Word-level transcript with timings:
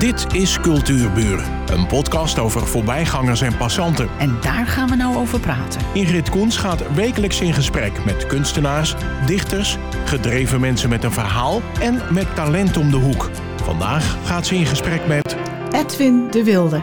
Dit 0.00 0.34
is 0.34 0.60
Cultuurburen, 0.60 1.68
een 1.68 1.86
podcast 1.86 2.38
over 2.38 2.66
voorbijgangers 2.66 3.40
en 3.40 3.56
passanten. 3.56 4.08
En 4.18 4.40
daar 4.40 4.66
gaan 4.66 4.88
we 4.88 4.96
nou 4.96 5.16
over 5.16 5.40
praten. 5.40 5.80
Ingrid 5.94 6.30
Koens 6.30 6.56
gaat 6.56 6.94
wekelijks 6.94 7.40
in 7.40 7.52
gesprek 7.52 8.04
met 8.04 8.26
kunstenaars, 8.26 8.94
dichters, 9.26 9.76
gedreven 10.04 10.60
mensen 10.60 10.88
met 10.88 11.04
een 11.04 11.12
verhaal 11.12 11.62
en 11.80 12.14
met 12.14 12.34
talent 12.34 12.76
om 12.76 12.90
de 12.90 12.96
hoek. 12.96 13.30
Vandaag 13.62 14.26
gaat 14.26 14.46
ze 14.46 14.54
in 14.54 14.66
gesprek 14.66 15.06
met 15.06 15.36
Edwin 15.70 16.30
de 16.30 16.44
Wilde. 16.44 16.82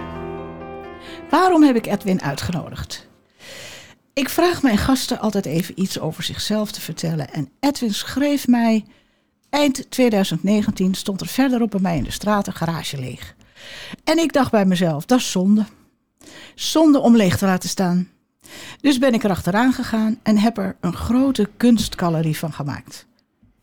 Waarom 1.29 1.63
heb 1.63 1.75
ik 1.75 1.88
Edwin 1.88 2.21
uitgenodigd? 2.21 3.07
Ik 4.13 4.29
vraag 4.29 4.61
mijn 4.61 4.77
gasten 4.77 5.20
altijd 5.20 5.45
even 5.45 5.81
iets 5.81 5.99
over 5.99 6.23
zichzelf 6.23 6.71
te 6.71 6.81
vertellen. 6.81 7.34
En 7.34 7.49
Edwin 7.59 7.93
schreef 7.93 8.47
mij. 8.47 8.86
Eind 9.50 9.91
2019 9.91 10.93
stond 10.93 11.21
er 11.21 11.27
verderop 11.27 11.71
bij 11.71 11.79
mij 11.79 11.97
in 11.97 12.04
de 12.04 12.11
straat 12.11 12.47
een 12.47 12.54
garage 12.54 13.00
leeg. 13.00 13.36
En 14.04 14.18
ik 14.18 14.34
dacht 14.34 14.52
bij 14.52 14.66
mezelf: 14.66 15.06
dat 15.06 15.20
is 15.20 15.32
zonde. 15.32 15.65
Zonde 16.56 17.00
om 17.00 17.15
leeg 17.15 17.37
te 17.37 17.46
laten 17.46 17.70
staan. 17.70 18.10
Dus 18.82 18.97
ben 18.97 19.14
ik 19.14 19.23
er 19.23 19.29
achteraan 19.29 19.73
gegaan 19.73 20.20
en 20.23 20.37
heb 20.37 20.57
er 20.57 20.75
een 20.79 20.96
grote 20.96 21.50
kunstgalerie 21.57 22.37
van 22.37 22.54
gemaakt. 22.54 23.06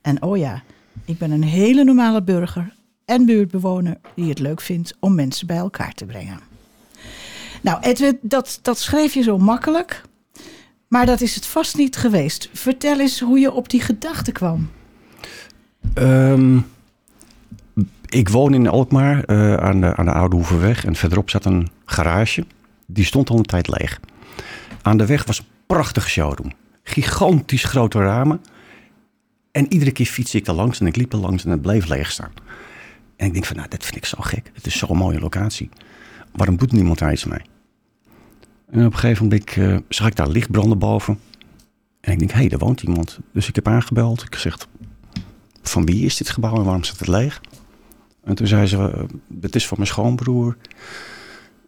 En 0.00 0.22
oh 0.22 0.36
ja, 0.36 0.62
ik 1.04 1.18
ben 1.18 1.30
een 1.30 1.42
hele 1.42 1.84
normale 1.84 2.22
burger 2.22 2.74
en 3.04 3.24
buurtbewoner 3.24 4.00
die 4.14 4.28
het 4.28 4.38
leuk 4.38 4.60
vindt 4.60 4.94
om 5.00 5.14
mensen 5.14 5.46
bij 5.46 5.56
elkaar 5.56 5.94
te 5.94 6.04
brengen. 6.04 6.40
Nou, 7.60 7.80
Edwin, 7.80 8.18
dat, 8.22 8.58
dat 8.62 8.78
schreef 8.78 9.14
je 9.14 9.22
zo 9.22 9.38
makkelijk, 9.38 10.02
maar 10.88 11.06
dat 11.06 11.20
is 11.20 11.34
het 11.34 11.46
vast 11.46 11.76
niet 11.76 11.96
geweest. 11.96 12.48
Vertel 12.52 13.00
eens 13.00 13.20
hoe 13.20 13.38
je 13.38 13.52
op 13.52 13.68
die 13.68 13.80
gedachte 13.80 14.32
kwam. 14.32 14.70
Ehm, 15.94 16.58
ik 18.08 18.28
woon 18.28 18.54
in 18.54 18.68
Alkmaar 18.68 19.24
eh, 19.24 19.54
aan, 19.54 19.80
de, 19.80 19.96
aan 19.96 20.04
de 20.04 20.12
Oude 20.12 20.36
Hoevenweg. 20.36 20.84
En 20.84 20.94
verderop 20.94 21.30
zat 21.30 21.44
een 21.44 21.68
garage. 21.84 22.46
Die 22.86 23.04
stond 23.04 23.30
al 23.30 23.36
een 23.36 23.42
tijd 23.42 23.68
leeg. 23.68 24.00
Aan 24.82 24.96
de 24.96 25.06
weg 25.06 25.24
was 25.24 25.38
een 25.38 25.44
prachtige 25.66 26.08
showroom. 26.08 26.52
Gigantisch 26.82 27.64
grote 27.64 27.98
ramen. 27.98 28.40
En 29.52 29.72
iedere 29.72 29.92
keer 29.92 30.06
fietste 30.06 30.38
ik 30.38 30.46
er 30.46 30.54
langs 30.54 30.80
en 30.80 30.86
ik 30.86 30.96
liep 30.96 31.12
er 31.12 31.18
langs 31.18 31.44
en 31.44 31.50
het 31.50 31.62
bleef 31.62 31.86
leeg 31.86 32.10
staan. 32.10 32.32
En 33.16 33.26
ik 33.26 33.32
denk 33.32 33.44
van, 33.44 33.56
nou, 33.56 33.68
dit 33.68 33.84
vind 33.84 33.96
ik 33.96 34.04
zo 34.04 34.16
gek. 34.20 34.50
Het 34.54 34.66
is 34.66 34.78
zo'n 34.78 34.96
mooie 34.96 35.20
locatie. 35.20 35.68
Waarom 36.32 36.56
doet 36.56 36.72
niemand 36.72 36.98
daar 36.98 37.12
iets 37.12 37.24
mee? 37.24 37.40
En 38.70 38.86
op 38.86 38.92
een 38.92 38.98
gegeven 38.98 39.22
moment 39.22 39.56
uh, 39.56 39.76
zag 39.88 40.06
ik 40.06 40.16
daar 40.16 40.28
licht 40.28 40.50
branden 40.50 40.78
boven. 40.78 41.18
En 42.00 42.12
ik 42.12 42.18
denk, 42.18 42.30
hé, 42.30 42.38
hey, 42.38 42.48
daar 42.48 42.58
woont 42.58 42.82
iemand. 42.82 43.18
Dus 43.32 43.48
ik 43.48 43.54
heb 43.54 43.68
aangebeld. 43.68 44.22
Ik 44.22 44.34
zeg, 44.34 44.58
van 45.68 45.84
wie 45.84 46.04
is 46.04 46.16
dit 46.16 46.28
gebouw 46.28 46.56
en 46.56 46.64
waarom 46.64 46.82
staat 46.82 46.98
het 46.98 47.08
leeg? 47.08 47.40
En 48.24 48.34
toen 48.34 48.46
zei 48.46 48.66
ze, 48.66 49.06
het 49.40 49.54
is 49.54 49.66
van 49.66 49.76
mijn 49.76 49.88
schoonbroer. 49.88 50.56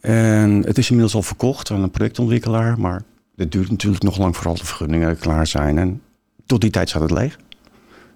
En 0.00 0.50
het 0.50 0.78
is 0.78 0.86
inmiddels 0.86 1.14
al 1.14 1.22
verkocht 1.22 1.70
aan 1.70 1.82
een 1.82 1.90
projectontwikkelaar. 1.90 2.80
Maar 2.80 3.02
het 3.36 3.52
duurt 3.52 3.70
natuurlijk 3.70 4.02
nog 4.02 4.18
lang 4.18 4.36
vooral 4.36 4.54
de 4.54 4.64
vergunningen 4.64 5.18
klaar 5.18 5.46
zijn. 5.46 5.78
En 5.78 6.02
tot 6.46 6.60
die 6.60 6.70
tijd 6.70 6.88
staat 6.88 7.02
het 7.02 7.10
leeg. 7.10 7.38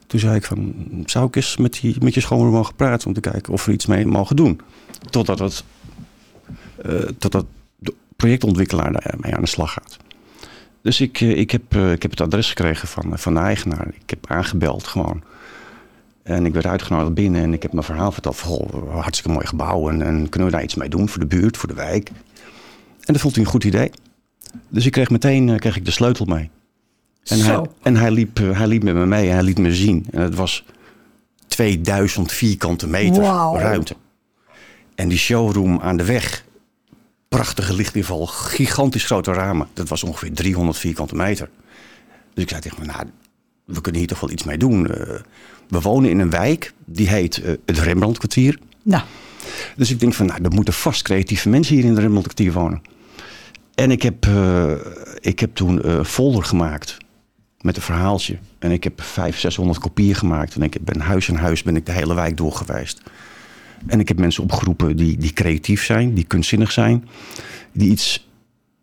Toen 0.07 0.21
zei 0.21 0.35
ik 0.35 0.45
van, 0.45 0.75
zou 1.07 1.27
ik 1.27 1.37
eens 1.37 1.57
met, 1.57 1.79
die, 1.81 1.97
met 2.01 2.15
je 2.15 2.21
schoonbroer 2.21 2.53
mogen 2.53 2.75
praten... 2.75 3.07
om 3.07 3.15
te 3.15 3.21
kijken 3.21 3.53
of 3.53 3.65
we 3.65 3.73
iets 3.73 3.87
mee 3.87 4.07
mogen 4.07 4.37
doen. 4.37 4.61
Totdat, 5.11 5.39
het, 5.39 5.65
uh, 6.87 7.01
totdat 7.19 7.47
de 7.77 7.95
projectontwikkelaar 8.17 8.93
daarmee 8.93 9.35
aan 9.35 9.43
de 9.43 9.49
slag 9.49 9.73
gaat. 9.73 9.97
Dus 10.83 11.01
ik, 11.01 11.21
ik, 11.21 11.51
heb, 11.51 11.75
ik 11.75 12.03
heb 12.03 12.11
het 12.11 12.21
adres 12.21 12.49
gekregen 12.49 12.89
van, 12.89 13.19
van 13.19 13.35
de 13.35 13.41
eigenaar. 13.41 13.89
Ik 13.89 14.11
heb 14.11 14.27
aangebeld 14.31 14.87
gewoon. 14.87 15.23
En 16.23 16.47
ik 16.47 16.53
werd 16.53 16.67
uitgenodigd 16.67 17.15
binnen 17.15 17.43
en 17.43 17.53
ik 17.53 17.63
heb 17.63 17.73
mijn 17.73 17.85
verhaal 17.85 18.13
verteld. 18.13 18.37
Van, 18.37 18.69
hartstikke 18.89 19.33
mooi 19.33 19.47
gebouw 19.47 19.89
en, 19.89 20.03
en, 20.03 20.29
kunnen 20.29 20.49
we 20.49 20.55
daar 20.55 20.65
iets 20.65 20.75
mee 20.75 20.89
doen 20.89 21.09
voor 21.09 21.21
de 21.21 21.27
buurt, 21.27 21.57
voor 21.57 21.69
de 21.69 21.75
wijk. 21.75 22.09
En 23.01 23.13
dat 23.13 23.21
vond 23.21 23.35
hij 23.35 23.45
een 23.45 23.51
goed 23.51 23.65
idee. 23.65 23.91
Dus 24.69 24.87
ik 24.87 24.93
kreeg 24.93 25.11
meteen 25.11 25.49
uh, 25.49 25.57
kreeg 25.57 25.77
ik 25.77 25.85
de 25.85 25.91
sleutel 25.91 26.25
mee. 26.25 26.51
En, 27.25 27.37
Zo. 27.37 27.45
hij, 27.45 27.71
en 27.83 27.97
hij, 27.97 28.11
liep, 28.11 28.39
uh, 28.39 28.59
hij 28.59 28.67
liep 28.67 28.83
met 28.83 28.95
me 28.95 29.07
mee 29.07 29.29
en 29.29 29.35
hij 29.35 29.43
liet 29.43 29.59
me 29.59 29.75
zien. 29.75 30.07
En 30.11 30.21
het 30.23 30.35
was 30.35 30.65
2000 31.47 32.33
vierkante 32.33 32.87
meter 32.87 33.23
Wow. 33.23 33.59
ruimte. 33.59 33.97
En 34.95 35.09
die 35.09 35.19
showroom 35.19 35.81
aan 35.81 35.97
de 35.97 36.05
weg, 36.05 36.45
prachtige 37.29 37.75
lichtinval, 37.75 38.27
gigantisch 38.27 39.05
grote 39.05 39.33
ramen. 39.33 39.69
Dat 39.73 39.89
was 39.89 40.05
ongeveer 40.05 40.33
300 40.33 40.79
vierkante 40.79 41.17
meter. 41.17 41.49
Dus 42.35 42.43
ik 42.43 42.51
zei 42.51 42.61
tegen 42.61 42.81
me, 42.81 42.87
nou, 42.87 43.05
we 43.65 43.81
kunnen 43.81 44.01
hier 44.01 44.11
toch 44.11 44.21
wel 44.21 44.31
iets 44.31 44.45
mee 44.45 44.59
doen. 44.59 44.89
We 45.71 45.81
wonen 45.81 46.11
in 46.11 46.19
een 46.19 46.31
wijk, 46.31 46.73
die 46.85 47.09
heet 47.09 47.39
uh, 47.39 47.53
het 47.67 47.79
Rembrandtkwartier. 47.79 48.59
Nou. 48.83 49.03
Dus 49.77 49.91
ik 49.91 50.01
denk 50.01 50.15
van, 50.15 50.27
nou, 50.27 50.43
er 50.43 50.53
moeten 50.53 50.75
vast 50.75 51.03
creatieve 51.03 51.49
mensen 51.49 51.75
hier 51.75 51.85
in 51.85 51.91
het 51.91 51.99
Rembrandtkwartier 51.99 52.53
wonen. 52.53 52.83
En 53.75 53.91
ik 53.91 54.03
heb, 54.03 54.27
uh, 54.27 54.73
ik 55.21 55.41
heb 55.41 55.55
toen 55.55 55.89
een 55.89 56.05
folder 56.05 56.45
gemaakt 56.45 56.97
met 57.61 57.77
een 57.77 57.83
verhaaltje. 57.83 58.39
En 58.59 58.71
ik 58.71 58.85
heb 58.85 59.03
500, 59.03 59.41
600 59.41 59.79
kopieën 59.79 60.15
gemaakt. 60.15 60.55
En 60.55 60.63
ik 60.63 60.85
ben 60.85 61.01
huis 61.01 61.29
in 61.29 61.35
huis 61.35 61.63
ben 61.63 61.77
ik 61.77 61.87
de 61.87 61.93
hele 61.93 62.15
wijk 62.15 62.37
doorgeweest. 62.37 63.03
En 63.87 64.01
ik 64.01 64.09
heb 64.09 64.19
mensen 64.19 64.43
opgeroepen 64.43 64.97
die, 64.97 65.19
die 65.19 65.33
creatief 65.33 65.85
zijn, 65.85 66.15
die 66.15 66.25
kunstzinnig 66.25 66.73
zijn. 66.73 67.09
Die 67.73 67.91
iets 67.91 68.29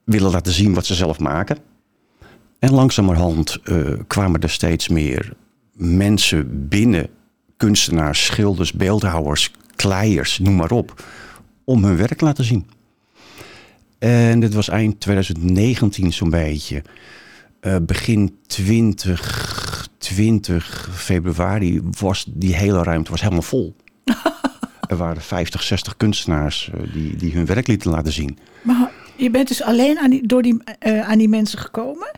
willen 0.03 0.31
laten 0.31 0.53
zien 0.53 0.73
wat 0.73 0.85
ze 0.85 0.93
zelf 0.93 1.19
maken. 1.19 1.57
En 2.59 2.73
langzamerhand 2.73 3.57
uh, 3.63 3.93
kwamen 4.07 4.41
er 4.41 4.49
steeds 4.49 4.87
meer 4.87 5.33
mensen 5.77 6.67
binnen, 6.67 7.09
kunstenaars, 7.57 8.25
schilders, 8.25 8.73
beeldhouwers, 8.73 9.51
kleiers, 9.75 10.39
noem 10.39 10.55
maar 10.55 10.71
op, 10.71 11.03
om 11.63 11.83
hun 11.83 11.97
werk 11.97 12.17
te 12.17 12.25
laten 12.25 12.43
zien. 12.43 12.67
En 13.99 14.39
dit 14.39 14.53
was 14.53 14.69
eind 14.69 14.99
2019 14.99 16.13
zo'n 16.13 16.29
beetje. 16.29 16.83
Uh, 17.61 17.75
begin 17.81 18.37
2020 18.47 20.89
februari 20.93 21.81
was 21.99 22.25
die 22.27 22.55
hele 22.55 22.83
ruimte 22.83 23.11
was 23.11 23.21
helemaal 23.21 23.41
vol. 23.41 23.75
er 24.89 24.97
waren 24.97 25.21
50, 25.21 25.63
60 25.63 25.97
kunstenaars 25.97 26.71
uh, 26.75 26.81
die, 26.93 27.15
die 27.15 27.33
hun 27.33 27.45
werk 27.45 27.67
lieten 27.67 27.91
laten 27.91 28.13
zien. 28.13 28.37
Maar 28.61 28.91
je 29.17 29.29
bent 29.29 29.47
dus 29.47 29.63
alleen 29.63 29.99
aan 29.99 30.09
die, 30.09 30.27
door 30.27 30.41
die, 30.41 30.57
uh, 30.87 31.09
aan 31.09 31.17
die 31.17 31.29
mensen 31.29 31.59
gekomen 31.59 32.11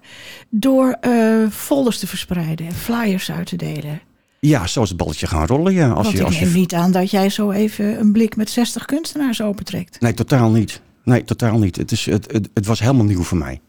door 0.49 0.97
uh, 1.07 1.47
folders 1.51 1.99
te 1.99 2.07
verspreiden 2.07 2.65
en 2.65 2.73
flyers 2.73 3.31
uit 3.31 3.47
te 3.47 3.55
delen. 3.55 4.01
Ja, 4.39 4.67
zo 4.67 4.81
is 4.81 4.89
het 4.89 4.97
balletje 4.97 5.27
gaan 5.27 5.45
rollen. 5.45 5.73
Ja. 5.73 5.89
Als 5.89 6.03
Want 6.03 6.11
je, 6.11 6.17
ik 6.17 6.25
als 6.25 6.39
neem 6.39 6.49
je... 6.49 6.57
niet 6.57 6.73
aan 6.73 6.91
dat 6.91 7.11
jij 7.11 7.29
zo 7.29 7.51
even 7.51 7.99
een 7.99 8.11
blik 8.11 8.35
met 8.35 8.49
60 8.49 8.85
kunstenaars 8.85 9.41
opentrekt. 9.41 9.99
Nee, 10.01 10.13
totaal 10.13 10.49
niet. 10.49 10.81
Nee, 11.03 11.23
totaal 11.23 11.57
niet. 11.59 11.75
Het, 11.75 11.91
is, 11.91 12.05
het, 12.05 12.31
het, 12.31 12.49
het 12.53 12.65
was 12.65 12.79
helemaal 12.79 13.05
nieuw 13.05 13.23
voor 13.23 13.37
mij. 13.37 13.61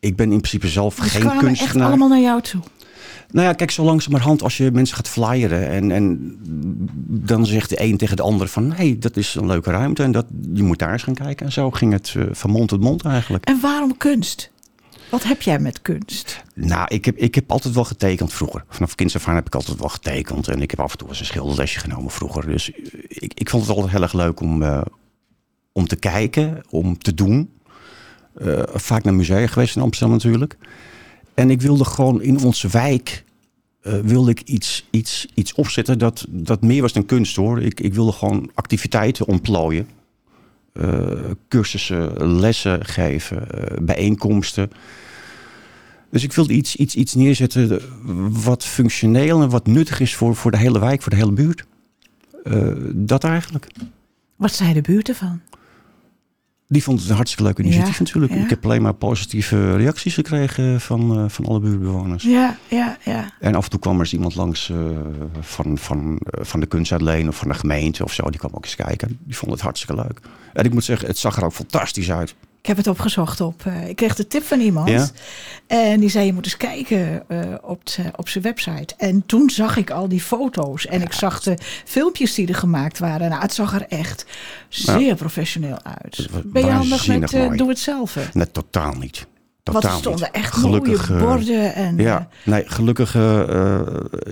Ik 0.00 0.16
ben 0.16 0.32
in 0.32 0.38
principe 0.38 0.68
zelf 0.68 0.94
Dus 0.94 1.10
geen 1.10 1.20
kwamen 1.20 1.44
kunstenaar. 1.44 1.74
echt 1.74 1.86
allemaal 1.86 2.08
naar 2.08 2.20
jou 2.20 2.42
toe? 2.42 2.60
Nou 3.30 3.46
ja, 3.46 3.52
kijk, 3.52 3.70
zo 3.70 3.84
langzamerhand 3.84 4.42
als 4.42 4.56
je 4.56 4.70
mensen 4.70 4.96
gaat 4.96 5.08
flyeren... 5.08 5.68
en, 5.68 5.90
en 5.90 6.36
dan 7.08 7.46
zegt 7.46 7.68
de 7.68 7.82
een 7.82 7.96
tegen 7.96 8.16
de 8.16 8.22
ander 8.22 8.48
van... 8.48 8.70
hé, 8.70 8.76
hey, 8.76 8.96
dat 8.98 9.16
is 9.16 9.34
een 9.34 9.46
leuke 9.46 9.70
ruimte 9.70 10.02
en 10.02 10.12
dat, 10.12 10.26
je 10.52 10.62
moet 10.62 10.78
daar 10.78 10.92
eens 10.92 11.02
gaan 11.02 11.14
kijken. 11.14 11.46
En 11.46 11.52
zo 11.52 11.70
ging 11.70 11.92
het 11.92 12.14
uh, 12.16 12.24
van 12.30 12.50
mond 12.50 12.68
tot 12.68 12.80
mond 12.80 13.04
eigenlijk. 13.04 13.44
En 13.44 13.60
waarom 13.60 13.96
kunst? 13.96 14.50
Wat 15.10 15.22
heb 15.22 15.42
jij 15.42 15.58
met 15.58 15.82
kunst? 15.82 16.42
Nou, 16.54 16.86
ik 16.88 17.04
heb, 17.04 17.16
ik 17.16 17.34
heb 17.34 17.50
altijd 17.50 17.74
wel 17.74 17.84
getekend 17.84 18.32
vroeger. 18.32 18.64
Vanaf 18.68 18.94
kinds 18.94 19.16
af 19.16 19.28
aan 19.28 19.34
heb 19.34 19.46
ik 19.46 19.54
altijd 19.54 19.78
wel 19.78 19.88
getekend. 19.88 20.48
En 20.48 20.62
ik 20.62 20.70
heb 20.70 20.80
af 20.80 20.92
en 20.92 20.98
toe 20.98 21.08
eens 21.08 21.20
een 21.20 21.26
schilderlesje 21.26 21.78
genomen 21.78 22.10
vroeger. 22.10 22.46
Dus 22.46 22.70
ik, 23.08 23.32
ik 23.34 23.50
vond 23.50 23.66
het 23.66 23.76
altijd 23.76 23.92
heel 23.92 24.02
erg 24.02 24.12
leuk 24.12 24.40
om, 24.40 24.62
uh, 24.62 24.80
om 25.72 25.86
te 25.86 25.96
kijken, 25.96 26.62
om 26.70 26.98
te 26.98 27.14
doen. 27.14 27.50
Uh, 28.42 28.62
vaak 28.66 29.04
naar 29.04 29.14
musea 29.14 29.46
geweest 29.46 29.76
in 29.76 29.82
Amsterdam 29.82 30.16
natuurlijk. 30.16 30.56
En 31.38 31.50
ik 31.50 31.60
wilde 31.60 31.84
gewoon 31.84 32.22
in 32.22 32.44
onze 32.44 32.68
wijk... 32.68 33.24
Uh, 33.82 33.98
wilde 34.00 34.30
ik 34.30 34.40
iets, 34.40 34.86
iets, 34.90 35.28
iets 35.34 35.54
opzetten 35.54 35.98
dat, 35.98 36.26
dat 36.28 36.62
meer 36.62 36.82
was 36.82 36.92
dan 36.92 37.06
kunst 37.06 37.36
hoor. 37.36 37.62
Ik, 37.62 37.80
ik 37.80 37.94
wilde 37.94 38.12
gewoon 38.12 38.50
activiteiten 38.54 39.26
ontplooien. 39.26 39.88
Uh, 40.72 41.10
cursussen, 41.48 42.30
lessen 42.38 42.84
geven, 42.84 43.46
uh, 43.54 43.78
bijeenkomsten. 43.82 44.70
Dus 46.10 46.22
ik 46.22 46.32
wilde 46.32 46.52
iets, 46.52 46.76
iets, 46.76 46.94
iets 46.94 47.14
neerzetten 47.14 47.80
wat 48.42 48.64
functioneel 48.64 49.42
en 49.42 49.50
wat 49.50 49.66
nuttig 49.66 50.00
is 50.00 50.14
voor, 50.14 50.36
voor 50.36 50.50
de 50.50 50.58
hele 50.58 50.78
wijk, 50.78 51.02
voor 51.02 51.10
de 51.10 51.18
hele 51.18 51.32
buurt. 51.32 51.64
Dat 52.94 53.24
eigenlijk. 53.24 53.66
Wat 54.36 54.52
zei 54.52 54.72
de 54.72 54.80
buurt 54.80 55.08
ervan? 55.08 55.40
Die 56.70 56.82
vond 56.82 57.00
het 57.00 57.08
een 57.08 57.14
hartstikke 57.14 57.44
leuk 57.44 57.58
initiatief 57.58 57.98
ja, 57.98 58.02
natuurlijk. 58.02 58.32
Ja. 58.32 58.38
Ik 58.38 58.50
heb 58.50 58.64
alleen 58.64 58.82
maar 58.82 58.94
positieve 58.94 59.76
reacties 59.76 60.14
gekregen 60.14 60.80
van, 60.80 61.18
uh, 61.18 61.28
van 61.28 61.46
alle 61.46 61.60
buurtbewoners. 61.60 62.22
Ja, 62.22 62.56
ja, 62.68 62.96
ja. 63.04 63.32
En 63.40 63.54
af 63.54 63.64
en 63.64 63.70
toe 63.70 63.80
kwam 63.80 63.94
er 63.94 64.00
eens 64.00 64.12
iemand 64.12 64.34
langs 64.34 64.68
uh, 64.68 64.78
van, 65.40 65.78
van, 65.78 66.10
uh, 66.10 66.44
van 66.44 66.60
de 66.60 66.66
kunstuitleen 66.66 67.28
of 67.28 67.36
van 67.36 67.48
de 67.48 67.54
gemeente 67.54 68.04
of 68.04 68.12
zo. 68.12 68.30
Die 68.30 68.38
kwam 68.38 68.50
ook 68.54 68.64
eens 68.64 68.74
kijken. 68.74 69.18
Die 69.24 69.36
vond 69.36 69.52
het 69.52 69.60
hartstikke 69.60 70.02
leuk. 70.02 70.20
En 70.52 70.64
ik 70.64 70.72
moet 70.72 70.84
zeggen, 70.84 71.08
het 71.08 71.18
zag 71.18 71.36
er 71.36 71.44
ook 71.44 71.52
fantastisch 71.52 72.10
uit. 72.10 72.34
Ik 72.68 72.76
heb 72.76 72.84
het 72.84 72.94
opgezocht 72.94 73.40
op. 73.40 73.62
eh, 73.66 73.88
ik 73.88 73.96
kreeg 73.96 74.14
de 74.14 74.26
tip 74.26 74.42
van 74.44 74.60
iemand. 74.60 74.88
Ja? 74.88 75.06
En 75.66 76.00
die 76.00 76.08
zei: 76.08 76.26
Je 76.26 76.32
moet 76.32 76.44
eens 76.44 76.56
kijken 76.56 77.28
eh, 77.28 77.38
op, 77.62 77.82
op 78.16 78.28
zijn 78.28 78.44
website. 78.44 78.94
En 78.98 79.22
toen 79.26 79.50
zag 79.50 79.76
ik 79.76 79.90
al 79.90 80.08
die 80.08 80.20
foto's. 80.20 80.86
En 80.86 81.02
ik 81.02 81.12
zag 81.12 81.40
de 81.40 81.58
filmpjes 81.84 82.34
die 82.34 82.48
er 82.48 82.54
gemaakt 82.54 82.98
waren. 82.98 83.28
Nou, 83.28 83.42
het 83.42 83.54
zag 83.54 83.74
er 83.74 83.86
echt 83.88 84.26
zeer 84.68 85.14
professioneel 85.14 85.78
uit. 85.82 86.28
Ben 86.44 86.64
je 86.64 86.70
handig 86.70 87.06
met 87.06 87.32
mooi. 87.32 87.56
Doe 87.56 87.68
het 87.68 87.78
zelf? 87.78 88.16
Nee, 88.32 88.50
totaal 88.50 88.92
niet. 88.92 89.26
Totaal 89.62 89.90
er 89.90 89.98
stonden 89.98 90.32
echt 90.32 90.54
Gelukkig, 90.54 91.08
mooie 91.08 91.22
borden. 91.22 91.74
En, 91.74 91.96
Ja, 91.96 92.28
nee, 92.44 92.62
gelukkig. 92.66 93.14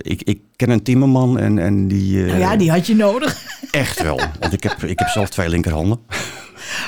ik, 0.01 0.21
ik 0.21 0.39
ken 0.55 0.69
een 0.69 0.83
timmerman 0.83 1.39
en, 1.39 1.59
en 1.59 1.87
die. 1.87 2.23
nou 2.23 2.39
ja, 2.39 2.55
die 2.55 2.71
had 2.71 2.87
je 2.87 2.95
nodig. 2.95 3.45
Echt 3.71 4.01
wel. 4.01 4.19
Want 4.39 4.53
ik 4.53 4.63
heb, 4.63 4.83
ik 4.83 4.99
heb 4.99 5.07
zelf 5.07 5.29
twee 5.29 5.49
linkerhanden. 5.49 5.99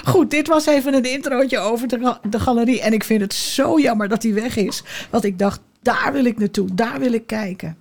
Goed, 0.04 0.32
dit 0.32 0.48
was 0.48 0.66
even 0.66 0.94
een 0.94 1.12
introotje 1.12 1.60
over 1.60 1.88
de, 1.88 2.18
de 2.30 2.40
galerie. 2.40 2.82
En 2.82 2.94
ik 2.94 3.04
vind 3.04 3.22
het 3.22 3.34
zo 3.34 3.80
jammer 3.80 4.10
dat 4.10 4.22
die 4.22 4.34
weg 4.34 4.56
is. 4.56 4.84
Want 5.10 5.24
ik 5.24 5.40
dacht, 5.40 5.60
daar 5.82 6.14
wil 6.14 6.26
ik 6.26 6.40
naartoe. 6.40 6.74
Daar 6.74 7.00
wil 7.00 7.14
ik 7.14 7.28
kijken. 7.28 7.78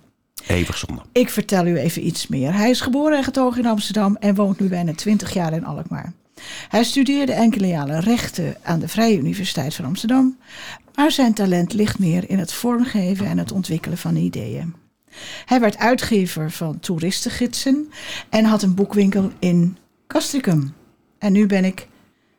Eeuwig 0.47 0.77
zonde. 0.77 1.01
Ik 1.11 1.29
vertel 1.29 1.65
u 1.65 1.77
even 1.77 2.05
iets 2.05 2.27
meer. 2.27 2.53
Hij 2.53 2.69
is 2.69 2.81
geboren 2.81 3.17
en 3.17 3.23
getogen 3.23 3.61
in 3.61 3.69
Amsterdam 3.69 4.17
en 4.19 4.35
woont 4.35 4.59
nu 4.59 4.67
bijna 4.67 4.93
20 4.93 5.33
jaar 5.33 5.53
in 5.53 5.65
Alkmaar. 5.65 6.13
Hij 6.69 6.83
studeerde 6.83 7.33
enkele 7.33 7.67
jaren 7.67 7.99
rechten 7.99 8.55
aan 8.63 8.79
de 8.79 8.87
Vrije 8.87 9.17
Universiteit 9.17 9.75
van 9.75 9.85
Amsterdam. 9.85 10.37
Maar 10.95 11.11
zijn 11.11 11.33
talent 11.33 11.73
ligt 11.73 11.99
meer 11.99 12.29
in 12.29 12.39
het 12.39 12.53
vormgeven 12.53 13.25
en 13.25 13.37
het 13.37 13.51
ontwikkelen 13.51 13.97
van 13.97 14.15
ideeën. 14.15 14.75
Hij 15.45 15.59
werd 15.59 15.77
uitgever 15.77 16.51
van 16.51 16.79
toeristengidsen 16.79 17.91
en 18.29 18.45
had 18.45 18.61
een 18.61 18.75
boekwinkel 18.75 19.31
in 19.39 19.77
Castricum. 20.07 20.73
En 21.19 21.31
nu 21.31 21.45
ben 21.45 21.65
ik 21.65 21.87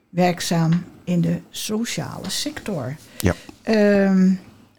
werkzaam 0.08 0.84
in 1.04 1.20
de 1.20 1.40
sociale 1.50 2.30
sector. 2.30 2.96
Ja. 3.20 3.34
Ehm, 3.62 4.32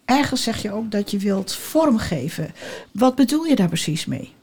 ergens 0.05 0.43
zeg 0.43 0.61
je 0.61 0.71
ook 0.71 0.91
dat 0.91 1.11
je 1.11 1.17
wilt 1.17 1.55
vormgeven. 1.55 2.51
Wat 2.91 3.15
bedoel 3.15 3.43
je 3.43 3.55
daar 3.55 3.67
precies 3.67 4.05
mee? 4.05 4.33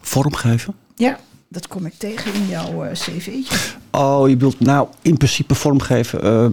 Vormgeven? 0.00 0.74
Ja, 0.96 1.18
dat 1.48 1.68
kom 1.68 1.86
ik 1.86 1.94
tegen 1.98 2.34
in 2.34 2.46
jouw 2.46 2.84
eh, 2.84 2.92
cv'tje. 2.92 3.56
Oh, 3.90 4.28
je 4.28 4.34
bedoelt 4.34 4.60
nou 4.60 4.88
in 5.02 5.16
principe 5.16 5.54
vormgeven. 5.54 6.22
eh, 6.22 6.46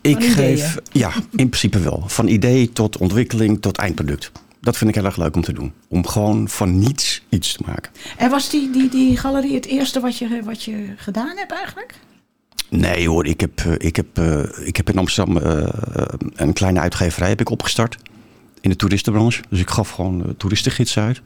ik 0.00 0.24
geef. 0.24 0.78
Ja, 0.92 1.12
in 1.30 1.48
principe 1.48 1.78
wel. 1.78 2.02
Van 2.06 2.28
idee 2.28 2.72
tot 2.72 2.96
ontwikkeling 2.98 3.60
tot 3.62 3.78
eindproduct. 3.78 4.32
Dat 4.64 4.76
vind 4.76 4.90
ik 4.90 4.96
heel 4.96 5.04
erg 5.04 5.16
leuk 5.16 5.36
om 5.36 5.42
te 5.42 5.52
doen. 5.52 5.72
Om 5.88 6.06
gewoon 6.06 6.48
van 6.48 6.78
niets 6.78 7.22
iets 7.28 7.52
te 7.52 7.62
maken. 7.66 7.92
En 8.16 8.30
was 8.30 8.50
die, 8.50 8.70
die, 8.70 8.88
die 8.88 9.16
galerie 9.16 9.54
het 9.54 9.66
eerste 9.66 10.00
wat 10.00 10.18
je, 10.18 10.40
wat 10.44 10.62
je 10.62 10.94
gedaan 10.96 11.36
hebt 11.36 11.52
eigenlijk? 11.52 11.94
Nee 12.70 13.08
hoor, 13.08 13.26
ik 13.26 13.40
heb, 13.40 13.60
eh, 13.60 13.72
ik 13.78 13.96
heb, 13.96 14.18
eh, 14.18 14.66
ik 14.66 14.76
heb 14.76 14.90
in 14.90 14.98
Amsterdam 14.98 15.36
eh, 15.36 15.68
een 16.34 16.52
kleine 16.52 16.80
uitgeverij 16.80 17.28
heb 17.28 17.40
ik 17.40 17.50
opgestart. 17.50 17.96
In 18.60 18.70
de 18.70 18.76
toeristenbranche. 18.76 19.42
Dus 19.48 19.60
ik 19.60 19.70
gaf 19.70 19.90
gewoon 19.90 20.34
toeristengidsen 20.36 21.02
uit. 21.02 21.22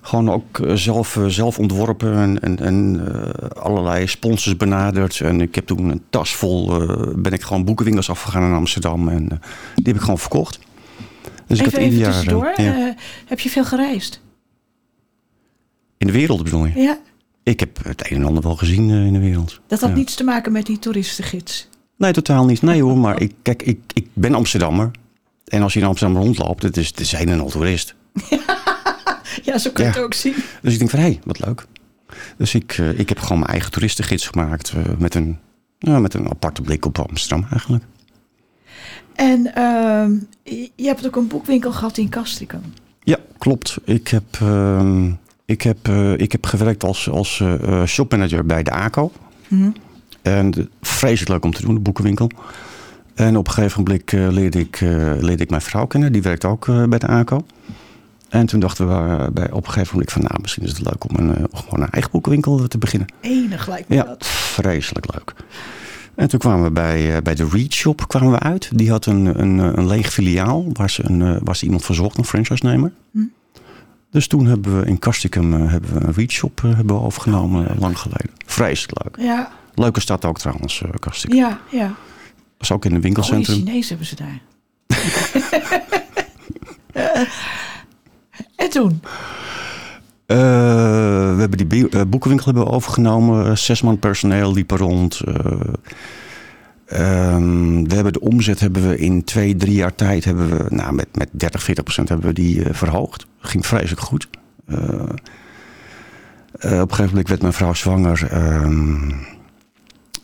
Gewoon 0.00 0.30
ook 0.30 0.60
zelf, 0.74 1.18
zelf 1.26 1.58
ontworpen 1.58 2.14
en, 2.16 2.40
en, 2.40 2.58
en 2.58 3.00
allerlei 3.54 4.06
sponsors 4.06 4.56
benaderd. 4.56 5.20
En 5.20 5.40
ik 5.40 5.54
heb 5.54 5.66
toen 5.66 5.90
een 5.90 6.02
tas 6.10 6.34
vol, 6.34 6.86
ben 7.16 7.32
ik 7.32 7.42
gewoon 7.42 7.64
boekenwinkels 7.64 8.10
afgegaan 8.10 8.42
in 8.42 8.56
Amsterdam. 8.56 9.08
En 9.08 9.28
die 9.74 9.84
heb 9.84 9.94
ik 9.94 10.00
gewoon 10.00 10.18
verkocht. 10.18 10.58
Dus 11.58 11.66
ik 11.66 11.72
had 11.72 11.74
even 11.82 11.98
jaar... 11.98 12.10
tussendoor. 12.12 12.44
eh, 12.46 12.64
ja. 12.64 12.86
eh, 12.88 12.94
heb 13.26 13.40
je 13.40 13.48
veel 13.50 13.64
gereisd? 13.64 14.20
in 15.98 16.06
de 16.06 16.12
wereld 16.12 16.42
bedoel 16.44 16.64
je? 16.66 16.80
Ja. 16.80 16.98
Ik 17.42 17.60
heb 17.60 17.78
het 17.84 18.10
een 18.10 18.16
en 18.16 18.24
ander 18.24 18.42
wel 18.42 18.56
gezien 18.56 18.90
eh, 18.90 19.06
in 19.06 19.12
de 19.12 19.18
wereld. 19.18 19.60
Dat 19.66 19.80
had 19.80 19.88
Ja. 19.90 19.94
niets 19.96 20.14
te 20.14 20.24
maken 20.24 20.52
met 20.52 20.66
die 20.66 20.78
toeristengids. 20.78 21.68
Nee, 21.96 22.12
totaal 22.12 22.44
niet. 22.44 22.62
Nee 22.62 22.82
hoor, 22.82 22.98
maar 22.98 23.20
ik, 23.20 23.32
kijk, 23.42 23.62
ik, 23.62 23.78
ik 23.94 24.06
ben 24.12 24.34
Amsterdammer. 24.34 24.90
En 25.44 25.62
als 25.62 25.72
je 25.72 25.80
in 25.80 25.86
Amsterdam 25.86 26.16
rondloopt, 26.22 26.62
het 26.62 26.76
is, 26.76 26.86
het 26.86 27.12
een 27.12 27.28
en 27.28 27.40
al 27.40 27.48
toerist. 27.50 27.94
Ja, 29.42 29.58
zo 29.58 29.70
kun 29.70 29.84
je 29.84 29.90
Ja. 29.90 29.96
het 29.96 30.04
ook 30.04 30.14
zien. 30.14 30.34
Dus 30.62 30.72
ik 30.72 30.78
denk 30.78 30.90
van, 30.90 30.98
hé, 31.00 31.18
wat 31.24 31.38
leuk. 31.46 31.66
Dus 32.36 32.54
ik, 32.54 32.76
ik 32.76 33.08
heb 33.08 33.18
gewoon 33.18 33.38
mijn 33.38 33.50
eigen 33.50 33.70
toeristengids 33.70 34.26
gemaakt. 34.26 34.72
met, 34.98 35.14
een, 35.14 35.38
met 35.78 36.14
een 36.14 36.28
aparte 36.30 36.62
blik 36.62 36.84
op 36.86 36.98
Amsterdam 36.98 37.46
eigenlijk. 37.50 37.84
En 39.14 39.54
ehm, 39.54 40.12
je 40.74 40.86
hebt 40.86 41.06
ook 41.06 41.16
een 41.16 41.26
boekwinkel 41.26 41.72
gehad 41.72 41.96
in 41.98 42.08
Castricum. 42.08 42.60
Ja, 43.02 43.16
klopt. 43.38 43.76
Ik 43.84 44.08
heb, 44.08 44.24
ehm, 44.40 45.10
ik 45.44 45.62
heb, 45.62 45.76
eh, 45.88 46.12
ik 46.18 46.32
heb 46.32 46.46
gewerkt 46.46 46.84
als, 46.84 47.10
als 47.10 47.40
eh, 47.40 47.54
eh, 47.62 47.86
shopmanager 47.86 48.46
bij 48.46 48.62
de 48.62 48.70
ACO. 48.70 49.12
Hm. 49.48 49.70
En 50.22 50.50
de- 50.50 50.68
vreselijk 50.80 51.28
leuk 51.30 51.44
om 51.44 51.52
te 51.52 51.62
doen, 51.62 51.74
de 51.74 51.80
boekenwinkel. 51.80 52.30
En 53.14 53.36
op 53.36 53.46
een 53.46 53.52
gegeven 53.52 53.82
moment 53.84 54.12
leerde, 54.12 54.58
ik, 54.60 54.80
leerde 55.20 55.42
ik 55.42 55.50
mijn 55.50 55.62
vrouw 55.62 55.86
kennen. 55.86 56.12
Die 56.12 56.22
werkt 56.22 56.44
ook 56.44 56.66
bij 56.88 56.98
de 56.98 57.06
ACO. 57.06 57.44
En 58.28 58.46
toen 58.46 58.60
dachten 58.60 58.88
we 58.88 59.30
bij, 59.32 59.50
op 59.50 59.66
een 59.66 59.72
gegeven 59.72 59.92
moment 59.92 60.12
van... 60.12 60.22
nou, 60.22 60.40
misschien 60.40 60.62
is 60.62 60.68
het 60.70 60.80
leuk 60.80 61.04
om 61.10 61.16
een, 61.28 61.46
gewoon 61.54 61.82
een 61.84 61.90
eigen 61.90 62.10
boekenwinkel 62.10 62.68
te 62.68 62.78
beginnen. 62.78 63.08
Enig 63.20 63.68
lijkt 63.68 63.88
me 63.88 63.94
Ja, 63.94 64.02
dat. 64.04 64.26
vreselijk 64.26 65.14
leuk. 65.14 65.34
En 66.14 66.28
toen 66.28 66.38
kwamen 66.38 66.62
we 66.62 66.70
bij, 66.70 67.16
eh, 67.16 67.22
bij 67.22 67.34
de 67.34 67.48
Read 67.52 67.72
Shop 67.72 68.08
kwamen 68.08 68.30
we 68.30 68.38
uit. 68.38 68.70
Die 68.74 68.90
had 68.90 69.06
een, 69.06 69.40
een, 69.40 69.60
eh, 69.60 69.70
een 69.74 69.86
leeg 69.86 70.12
filiaal 70.12 70.64
waar 70.72 70.90
ze, 70.90 71.04
een, 71.04 71.22
eh, 71.22 71.36
waar 71.42 71.56
ze 71.56 71.64
iemand 71.64 71.84
verzocht, 71.84 72.18
een 72.18 72.24
franchise-nemer. 72.24 72.92
Hm. 73.12 73.18
Dus 74.12 74.26
toen 74.26 74.46
hebben 74.46 74.80
we 74.80 74.86
in 74.86 74.98
Castricum 74.98 75.54
eh, 75.54 75.70
hebben 75.70 75.94
we 75.94 76.00
een 76.06 76.12
Read 76.12 76.30
Shop 76.30 76.60
hebben 76.62 76.96
we 76.96 77.02
overgenomen, 77.02 77.68
eh, 77.68 77.80
lang 77.80 77.98
geleden. 77.98 78.30
Vreselijk 78.46 79.04
leuk. 79.04 79.26
Ja, 79.26 79.50
Leuke 79.74 80.00
stad 80.00 80.24
ook 80.24 80.38
trouwens, 80.38 80.82
Castricum. 80.98 81.38
ja, 81.38 81.60
ja. 81.70 81.94
Was 82.58 82.72
ook 82.72 82.84
in 82.84 82.90
Goeie 82.90 83.04
winkelcentrum. 83.04 83.56
Chinees 83.56 83.88
hebben 83.88 84.06
ze 84.06 84.16
daar. 84.16 84.40
en 88.56 88.70
toen? 88.70 89.02
Eh, 90.26 90.91
we 91.34 91.40
hebben 91.40 91.68
die 91.68 91.88
eh, 91.88 92.00
boekenwinkel 92.08 92.46
hebben 92.52 92.72
overgenomen. 92.72 93.46
Eh, 93.46 93.56
Zes 93.56 93.82
man 93.82 93.98
personeel 93.98 94.52
liep 94.52 94.70
er 94.70 94.78
rond. 94.78 95.20
Eh, 95.20 95.34
ehm, 96.86 97.84
we 97.84 97.94
hebben 97.94 98.12
de 98.12 98.20
omzet 98.20 98.60
hebben 98.60 98.88
we 98.88 98.98
in 98.98 99.24
twee, 99.24 99.56
drie 99.56 99.74
jaar 99.74 99.94
tijd 99.94 100.24
hebben 100.24 100.48
we, 100.48 100.64
nou, 100.68 100.94
met, 100.94 101.08
met 101.14 101.28
30, 101.32 101.62
40 101.62 101.84
procent 101.84 102.08
hebben 102.08 102.26
we 102.26 102.32
die 102.34 102.64
eh, 102.64 102.74
verhoogd. 102.74 103.26
Ging 103.38 103.66
vreselijk 103.66 104.00
goed. 104.00 104.28
Eh, 104.66 104.78
eh, 106.58 106.80
op 106.80 106.90
een 106.90 106.96
gegeven 106.96 107.08
moment 107.08 107.28
werd 107.28 107.40
mijn 107.40 107.52
vrouw 107.52 107.74
zwanger. 107.74 108.26
Ehm, 108.30 109.10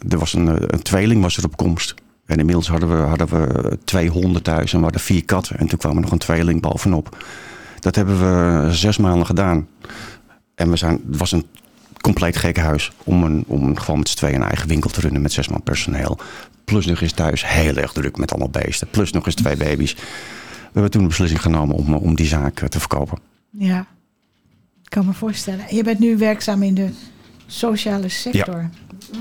er 0.09 0.19
was 0.19 0.33
een, 0.33 0.49
eh, 0.49 0.55
een 0.67 0.83
tweeling 0.83 1.23
was 1.23 1.37
er 1.37 1.45
op 1.45 1.57
komst. 1.57 1.95
En 2.27 2.39
inmiddels 2.39 2.69
hadden 2.69 2.89
we, 2.89 2.97
hadden 2.97 3.29
we 3.29 3.79
twee 3.85 4.09
honden 4.09 4.43
thuis 4.43 4.73
en 4.73 4.91
we 4.91 4.99
vier 4.99 5.25
katten. 5.25 5.59
En 5.59 5.67
toen 5.67 5.79
kwam 5.79 5.95
er 5.95 6.01
nog 6.01 6.11
een 6.11 6.19
tweeling 6.19 6.61
bovenop. 6.61 7.17
Dat 7.81 7.95
hebben 7.95 8.19
we 8.21 8.73
zes 8.73 8.99
maanden 8.99 9.27
gedaan. 9.27 9.69
En 10.59 10.71
we 10.71 10.77
zijn, 10.77 11.01
het 11.07 11.17
was 11.17 11.33
een 11.33 11.47
compleet 12.01 12.37
gek 12.37 12.57
huis 12.57 12.93
om, 13.05 13.25
een, 13.25 13.45
om 13.47 13.77
gewoon 13.77 13.99
met 13.99 14.09
z'n 14.09 14.17
tweeën 14.17 14.35
een 14.35 14.43
eigen 14.43 14.69
winkel 14.69 14.91
te 14.91 15.01
runnen 15.01 15.23
met 15.23 15.33
zes 15.33 15.49
man 15.49 15.63
personeel. 15.63 16.19
Plus 16.65 16.87
nog 16.87 17.01
eens 17.01 17.13
thuis 17.13 17.47
heel 17.47 17.77
erg 17.77 17.93
druk 17.93 18.17
met 18.17 18.31
allemaal 18.31 18.51
beesten. 18.51 18.89
Plus 18.91 19.13
nog 19.13 19.27
eens 19.27 19.35
twee 19.35 19.57
baby's. 19.57 19.95
We 19.95 20.01
hebben 20.73 20.91
toen 20.91 21.03
de 21.03 21.09
beslissing 21.09 21.43
genomen 21.43 21.77
om, 21.77 21.95
om 21.95 22.15
die 22.15 22.27
zaak 22.27 22.61
eh, 22.61 22.69
te 22.69 22.79
verkopen. 22.79 23.19
Ja, 23.51 23.87
ik 24.83 24.91
kan 24.91 25.07
me 25.07 25.13
voorstellen. 25.13 25.69
En 25.69 25.77
je 25.77 25.83
bent 25.83 25.99
nu 25.99 26.17
werkzaam 26.17 26.63
in 26.63 26.75
de 26.75 26.91
sociale 27.47 28.09
sector. 28.09 28.71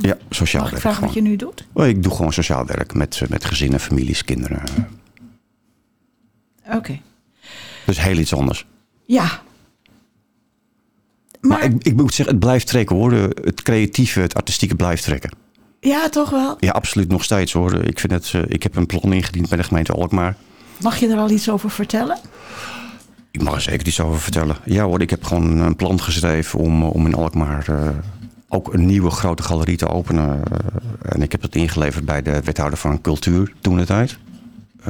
Ja, 0.02 0.18
sociaal 0.30 0.62
Mag 0.62 0.74
ik 0.74 0.80
werk 0.80 0.96
wat 1.00 1.14
je 1.14 1.22
nu 1.22 1.36
doet? 1.36 1.66
Oh, 1.74 1.88
Ik 1.88 2.04
doe 2.04 2.16
gewoon 2.16 2.34
sociaal 2.34 2.66
werk 2.66 2.94
met, 2.94 3.20
eh, 3.22 3.30
met 3.30 3.46
gezinnen, 3.46 3.80
families, 3.80 4.24
kinderen. 4.24 4.64
Oké. 6.72 7.00
Dus 7.86 8.02
heel 8.02 8.18
iets 8.18 8.34
anders. 8.34 8.66
Ja. 9.06 9.42
Maar, 11.42 11.58
Maar, 11.58 11.64
ik, 11.64 11.84
ik 11.84 11.96
moet 11.96 12.14
zeggen, 12.14 12.36
het 12.36 12.44
blijft 12.46 12.68
trekken 12.68 12.96
hoor. 12.96 13.12
Het 13.12 13.62
creatieve, 13.62 14.20
het 14.20 14.34
artistieke 14.36 14.76
blijft 14.76 15.04
trekken. 15.04 15.32
ja, 15.80 16.10
toch 16.10 16.30
wel. 16.30 16.58
Ja, 16.60 16.72
absoluut 16.72 17.08
nog 17.08 17.24
steeds 17.24 17.54
hoor. 17.54 17.74
Ik, 17.74 18.00
vind 18.00 18.12
het, 18.14 18.32
eh, 18.34 18.42
ik 18.48 18.64
heb 18.64 18.76
een 18.76 18.86
plan 18.86 19.14
ingediend 19.14 19.50
bij 19.50 19.58
de 19.58 19.64
gemeente 19.64 19.94
Alkmaar. 19.94 20.36
Mag 20.82 20.98
je 21.00 21.08
er 21.08 21.18
al 21.18 21.30
iets 21.30 21.50
over 21.50 21.70
vertellen? 21.70 22.18
Ik 23.32 23.42
mag 23.44 23.56
er 23.56 23.62
zeker 23.62 23.88
iets 23.88 24.00
over 24.00 24.20
vertellen. 24.20 24.56
Ja 24.66 24.84
hoor, 24.84 25.02
ik 25.02 25.10
heb 25.10 25.24
gewoon 25.24 25.58
een 25.58 25.76
plan 25.76 26.02
geschreven 26.02 26.60
om, 26.60 26.84
om 26.84 27.06
in 27.06 27.14
Alkmaar 27.16 27.66
eh, 27.70 27.90
ook 28.50 28.74
een 28.74 28.86
nieuwe 28.86 29.10
grote 29.10 29.44
galerie 29.44 29.78
te 29.78 29.88
openen. 29.88 30.44
Eh, 30.52 31.14
en 31.14 31.22
ik 31.22 31.32
heb 31.32 31.42
dat 31.42 31.56
ingeleverd 31.56 32.06
bij 32.06 32.22
de 32.22 32.42
wethouder 32.44 32.80
van 32.80 33.02
cultuur 33.02 33.54
toen 33.62 33.78
de 33.78 33.86
tijd. 33.86 34.18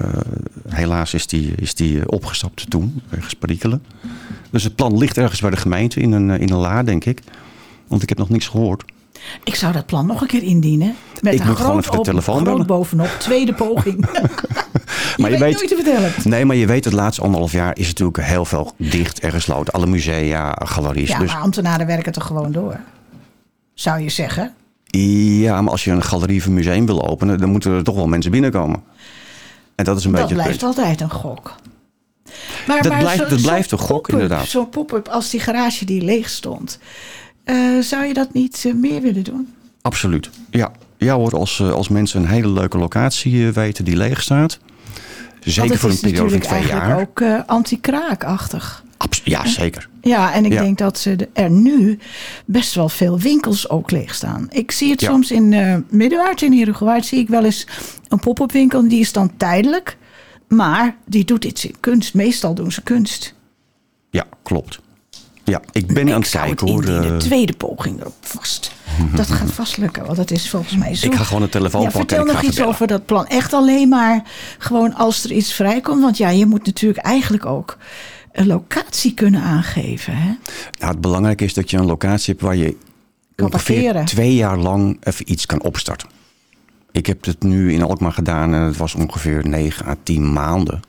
Eh, 0.01 0.19
helaas 0.69 1.13
is 1.13 1.27
die, 1.27 1.53
is 1.55 1.75
die 1.75 1.99
eh, 1.99 2.03
opgestapt 2.05 2.69
toen, 2.69 3.01
wegens 3.09 3.33
perikelen. 3.33 3.83
Dus 4.49 4.63
het 4.63 4.75
plan 4.75 4.97
ligt 4.97 5.17
ergens 5.17 5.41
bij 5.41 5.49
de 5.49 5.57
gemeente 5.57 5.99
in 5.99 6.11
een, 6.11 6.29
eh, 6.29 6.39
in 6.39 6.49
een 6.49 6.57
la, 6.57 6.83
denk 6.83 7.05
ik. 7.05 7.21
Want 7.87 8.01
ik 8.01 8.09
heb 8.09 8.17
nog 8.17 8.29
niks 8.29 8.47
gehoord. 8.47 8.83
Ik 9.43 9.55
zou 9.55 9.73
dat 9.73 9.85
plan 9.85 10.05
nog 10.05 10.21
een 10.21 10.27
keer 10.27 10.43
indienen. 10.43 10.95
Met 11.21 11.33
Ik 11.33 11.39
een 11.39 11.47
moet 11.47 11.55
groot, 11.55 11.67
gewoon 11.67 11.79
even 11.79 11.91
de 11.91 12.01
telefoon 12.01 12.45
groot 12.45 12.67
bovenop. 12.67 13.07
Tweede 13.19 13.53
poging. 13.63 14.05
je, 14.11 15.13
Maar 15.17 15.31
je 15.31 15.37
weet, 15.37 15.53
nooit 15.53 15.67
te 15.67 15.75
vertellen. 15.75 16.11
Nee, 16.23 16.45
maar 16.45 16.55
je 16.55 16.65
weet, 16.65 16.85
het 16.85 16.93
laatste 16.93 17.21
anderhalf 17.21 17.51
jaar 17.51 17.77
is 17.77 17.87
natuurlijk 17.87 18.23
heel 18.23 18.45
veel 18.45 18.71
dicht 18.77 19.19
en 19.19 19.31
gesloten. 19.31 19.73
Alle 19.73 19.87
musea, 19.87 20.55
galeries. 20.65 21.09
Ja, 21.09 21.19
dus 21.19 21.31
maar 21.31 21.41
ambtenaren 21.41 21.87
werken 21.87 22.11
toch 22.11 22.25
gewoon 22.25 22.51
door? 22.51 22.79
Zou 23.73 24.01
je 24.01 24.09
zeggen? 24.09 24.53
Ja, 24.85 25.61
maar 25.61 25.71
als 25.71 25.83
je 25.83 25.91
een 25.91 26.03
galerie 26.03 26.39
of 26.39 26.45
een 26.45 26.53
museum 26.53 26.85
wil 26.85 27.07
openen, 27.07 27.37
dan 27.37 27.49
moeten 27.49 27.71
er 27.71 27.83
toch 27.83 27.95
wel 27.95 28.07
mensen 28.07 28.31
binnenkomen. 28.31 28.83
En 29.77 29.83
dat 29.83 29.97
is 29.97 30.05
een 30.05 30.11
Dat 30.11 30.19
beetje 30.21 30.35
het 30.35 30.43
blijft 30.43 30.59
punt. 30.59 30.77
altijd 30.77 31.01
een 31.01 31.09
gok. 31.09 31.55
Maar, 32.67 32.81
Dat 32.81 32.91
maar 32.91 32.99
blijft- 33.01 33.21
zo- 33.23 33.29
dat 33.29 33.41
blijft 33.41 33.71
een 33.71 33.77
gok, 33.77 34.09
inderdaad. 34.09 34.45
Zo'n 34.45 34.69
pop-up 34.69 35.07
als 35.07 35.29
die 35.29 35.39
garage 35.39 35.85
die 35.85 36.01
leeg 36.01 36.29
stond. 36.29 36.79
Eh, 37.43 37.55
zou 37.79 38.05
je 38.05 38.13
dat 38.13 38.33
niet 38.33 38.63
eh, 38.65 38.73
meer 38.73 39.01
willen 39.01 39.23
doen? 39.23 39.53
Absoluut. 39.81 40.29
Ja, 40.49 40.71
ja 40.97 41.15
hoor, 41.15 41.31
als, 41.37 41.59
eh, 41.59 41.71
als 41.71 41.87
mensen 41.89 42.21
een 42.21 42.27
hele 42.27 42.49
leuke 42.49 42.77
locatie 42.77 43.51
weten 43.51 43.85
die 43.85 43.95
leeg 43.97 44.21
staat. 44.21 44.59
Zeker 45.39 45.77
voor 45.77 45.89
een 45.89 45.95
is 45.95 46.01
periode 46.01 46.29
van 46.29 46.39
natuurlijk 46.39 46.67
twee 46.67 46.79
jaar. 46.79 46.99
ook 46.99 47.19
eh, 47.21 47.39
anti-kraakachtig. 47.45 48.83
Ja, 49.23 49.45
zeker. 49.47 49.89
Ja, 50.01 50.33
en 50.33 50.45
ik 50.45 50.51
Ja. 50.53 50.61
denk 50.61 50.77
dat 50.77 50.97
ze 50.99 51.15
de- 51.15 51.29
er 51.33 51.49
nu 51.49 51.99
best 52.45 52.73
wel 52.75 52.89
veel 52.89 53.19
winkels 53.19 53.69
ook 53.69 53.91
leeg 53.91 54.15
staan. 54.15 54.47
Ik 54.51 54.71
zie 54.71 54.91
het 54.91 55.01
Ja. 55.01 55.09
soms 55.09 55.31
in 55.31 55.53
eh 55.53 55.75
Middenwaard, 55.89 56.41
in 56.41 56.53
Herugewaard, 56.57 57.05
zie 57.05 57.19
ik 57.19 57.27
wel 57.27 57.43
eens 57.43 57.67
een 58.07 58.19
pop-up 58.19 58.51
winkel. 58.51 58.79
en 58.79 58.87
Die 58.87 58.99
is 58.99 59.11
dan 59.11 59.31
tijdelijk, 59.37 59.97
maar 60.47 60.95
die 61.05 61.25
doet 61.25 61.45
iets 61.45 61.65
in 61.65 61.75
kunst. 61.79 62.13
Meestal 62.13 62.53
doen 62.53 62.71
ze 62.71 62.81
kunst. 62.81 63.33
Ja, 64.09 64.25
klopt. 64.43 64.79
Ja, 65.43 65.61
ik 65.71 65.87
ben 65.87 66.03
aan 66.13 66.17
ik 66.17 66.23
het 66.25 66.29
kijken 66.29 66.67
hoor. 66.67 66.83
indienen. 66.85 67.11
eh, 67.13 67.17
tweede 67.17 67.53
poging 67.53 67.99
erop 67.99 68.13
vast. 68.21 68.71
Dat 69.15 69.27
gaat 69.31 69.51
vast 69.51 69.77
lukken, 69.77 70.05
want 70.05 70.17
dat 70.17 70.31
is 70.31 70.49
volgens 70.49 70.75
mij 70.77 70.95
zo. 70.95 71.05
Ik 71.05 71.15
ga 71.15 71.23
gewoon 71.23 71.41
de 71.41 71.49
telefoon 71.49 71.81
ja, 71.81 71.89
pakken 71.89 72.07
Vertel 72.07 72.25
ik 72.27 72.31
nog 72.33 72.41
iets 72.41 72.55
bellen. 72.55 72.69
over 72.71 72.87
dat 72.87 73.05
plan. 73.05 73.27
Echt 73.27 73.53
alleen 73.53 73.89
maar 73.89 74.23
gewoon 74.57 74.93
als 74.95 75.23
er 75.23 75.31
iets 75.31 75.53
vrijkomt. 75.53 76.01
Want 76.01 76.17
ja, 76.17 76.29
je 76.29 76.45
moet 76.45 76.65
natuurlijk 76.65 77.05
eigenlijk 77.05 77.45
ook 77.45 77.77
een 78.37 78.47
locatie 78.47 79.13
kunnen 79.13 79.41
aangeven. 79.41 80.17
Hè? 80.17 80.31
Nou, 80.79 80.91
het 80.91 81.01
belangrijke 81.01 81.43
is 81.43 81.53
dat 81.53 81.69
je 81.69 81.77
een 81.77 81.85
locatie 81.85 82.33
hebt 82.33 82.45
waar 82.45 82.55
je 82.55 82.75
Kan 83.35 83.45
ongeveer 83.45 83.81
parkeren. 83.83 84.05
twee 84.05 84.35
jaar 84.35 84.57
lang 84.57 84.97
even 85.03 85.31
iets 85.31 85.45
kan 85.45 85.61
opstarten. 85.61 86.09
Ik 86.91 87.05
heb 87.05 87.25
het 87.25 87.43
nu 87.43 87.73
in 87.73 87.83
Alkmaar 87.83 88.11
gedaan 88.11 88.53
en 88.53 88.61
het 88.61 88.77
was 88.77 88.95
ongeveer 88.95 89.47
9 89.47 89.85
à 89.85 89.95
10 90.03 90.33
maanden. 90.33 90.79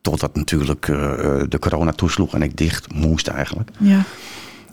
Totdat 0.00 0.34
natuurlijk 0.36 0.88
eh, 0.88 1.12
eh, 1.12 1.42
de 1.48 1.58
corona 1.58 1.92
toesloeg 1.92 2.34
en 2.34 2.42
ik 2.42 2.56
dicht 2.56 2.92
moest 2.94 3.26
eigenlijk. 3.26 3.70
Ja. 3.78 4.02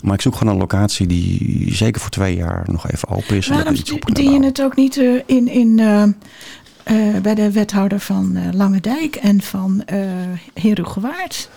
Maar 0.03 0.13
ik 0.13 0.21
zoek 0.21 0.35
gewoon 0.35 0.53
een 0.53 0.59
locatie 0.59 1.07
die 1.07 1.75
zeker 1.75 2.01
voor 2.01 2.09
twee 2.09 2.35
jaar 2.35 2.63
nog 2.65 2.89
even 2.91 3.09
open 3.09 3.35
is. 3.35 3.47
Waarom 3.47 3.75
dien 4.13 4.31
je 4.31 4.43
het 4.45 4.61
ook 4.61 4.75
niet 4.75 4.97
eh, 4.97 5.21
in, 5.25 5.47
in, 5.47 5.75
bij 7.21 7.35
de 7.35 7.51
wethouder 7.51 7.99
van 7.99 8.55
Lange 8.55 8.81
Dijk 8.81 9.15
en 9.15 9.41
van 9.41 9.83
eh 9.85 9.99
Herugewaard? 10.53 11.49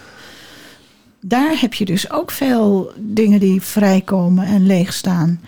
Daar 1.20 1.60
heb 1.60 1.74
je 1.74 1.84
dus 1.84 2.10
ook 2.10 2.30
veel 2.30 2.92
dingen 2.96 3.40
die 3.40 3.62
vrijkomen 3.62 4.46
en 4.46 4.66
leeg 4.66 4.92
staan. 4.92 5.40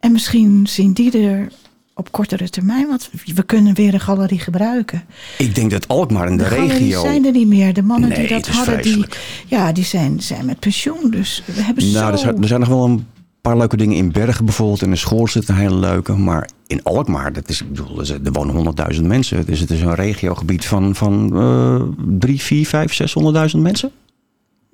En 0.00 0.12
misschien 0.12 0.66
zien 0.66 0.92
die 0.92 1.18
er 1.18 1.48
op 1.94 2.12
kortere 2.12 2.48
termijn, 2.48 2.86
want 2.86 3.10
we 3.34 3.42
kunnen 3.42 3.74
weer 3.74 3.94
een 3.94 4.00
galerie 4.00 4.38
gebruiken. 4.38 5.04
Ik 5.38 5.54
denk 5.54 5.70
dat 5.70 5.88
Alkmaar 5.88 6.28
in 6.28 6.36
de, 6.36 6.42
De 6.42 6.48
galeries 6.48 6.78
regio... 6.78 7.00
zijn 7.00 7.24
er 7.24 7.32
niet 7.32 7.46
meer. 7.48 7.72
De 7.72 7.82
mannen 7.82 8.08
Nee, 8.08 8.18
die 8.18 8.28
dat 8.28 8.48
hadden, 8.48 8.82
die, 8.82 9.04
ja, 9.46 9.72
die 9.72 9.84
zijn, 9.84 10.20
zijn 10.20 10.44
met 10.44 10.58
pensioen. 10.58 11.10
Dus 11.10 11.42
we 11.46 11.62
hebben 11.62 11.92
Nou, 11.92 12.12
er 12.12 12.18
zo... 12.18 12.24
zijn, 12.24 12.42
er 12.42 12.48
zijn 12.48 12.60
nog 12.60 12.68
wel 12.68 12.84
een 12.84 13.06
paar 13.40 13.56
leuke 13.56 13.76
dingen 13.76 13.96
in 13.96 14.12
Bergen 14.12 14.44
bijvoorbeeld. 14.44 14.82
In 14.82 14.90
de 14.90 14.96
school 14.96 15.28
zit 15.28 15.48
een 15.48 15.54
hele 15.54 15.76
leuke. 15.76 16.12
Maar 16.12 16.48
in 16.66 16.82
Alkmaar, 16.82 17.32
dat 17.32 17.48
is, 17.48 17.60
ik 17.60 17.68
bedoel, 17.68 18.00
er 18.00 18.32
wonen 18.32 18.74
100.000 18.94 19.02
mensen. 19.02 19.46
Dus 19.46 19.60
het 19.60 19.70
is 19.70 19.80
een 19.80 19.94
regiogebied 19.94 20.64
van, 20.64 20.94
van 20.94 21.36
eh 21.36 21.82
3, 22.18 22.40
4, 22.40 22.66
5, 22.66 23.14
600.000 23.54 23.60
mensen. 23.60 23.90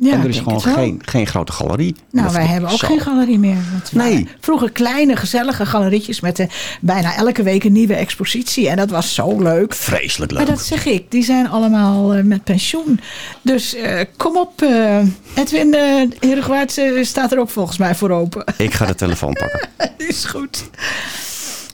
Ja, 0.02 0.12
en 0.12 0.20
er 0.20 0.28
is 0.28 0.38
gewoon 0.38 0.60
geen, 0.62 1.02
geen 1.04 1.26
grote 1.26 1.52
galerie. 1.52 1.94
Nou, 2.10 2.26
Dat 2.26 2.36
wij 2.36 2.46
hebben 2.46 2.70
ook 2.70 2.78
zo. 2.78 2.86
geen 2.86 3.00
galerie 3.00 3.38
meer. 3.38 3.56
Nee. 3.92 4.28
Vroeger 4.40 4.70
kleine, 4.70 5.16
gezellige 5.16 5.66
galerietjes 5.66 6.20
met 6.20 6.38
eh, 6.38 6.46
bijna 6.80 7.16
elke 7.16 7.42
week 7.42 7.64
een 7.64 7.72
nieuwe 7.72 7.94
expositie. 7.94 8.68
En 8.68 8.76
dat 8.76 8.90
was 8.90 9.14
zo 9.14 9.40
leuk. 9.42 9.74
Vreselijk 9.74 10.32
Maar 10.32 10.40
leuk. 10.40 10.50
dat 10.50 10.64
zeg 10.64 10.86
ik, 10.86 11.10
die 11.10 11.22
zijn 11.24 11.48
allemaal 11.48 12.14
eh, 12.14 12.22
met 12.22 12.44
pensioen. 12.44 13.00
Dus 13.42 13.74
eh, 13.74 14.00
kom 14.16 14.36
op, 14.36 14.62
eh, 14.62 14.98
Edwin 15.34 15.74
uh, 16.20 17.02
staat 17.04 17.32
er 17.32 17.38
ook 17.38 17.50
volgens 17.50 17.78
mij 17.78 17.94
voor 17.94 18.10
open. 18.10 18.44
Ik 18.56 18.74
ga 18.74 18.86
de 18.86 18.94
telefoon 18.94 19.32
pakken. 19.32 19.68
is 20.08 20.24
goed. 20.24 20.64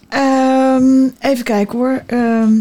Ehm, 0.08 1.08
even 1.20 1.44
kijken 1.44 1.78
hoor. 1.78 2.02
Ehm, 2.06 2.52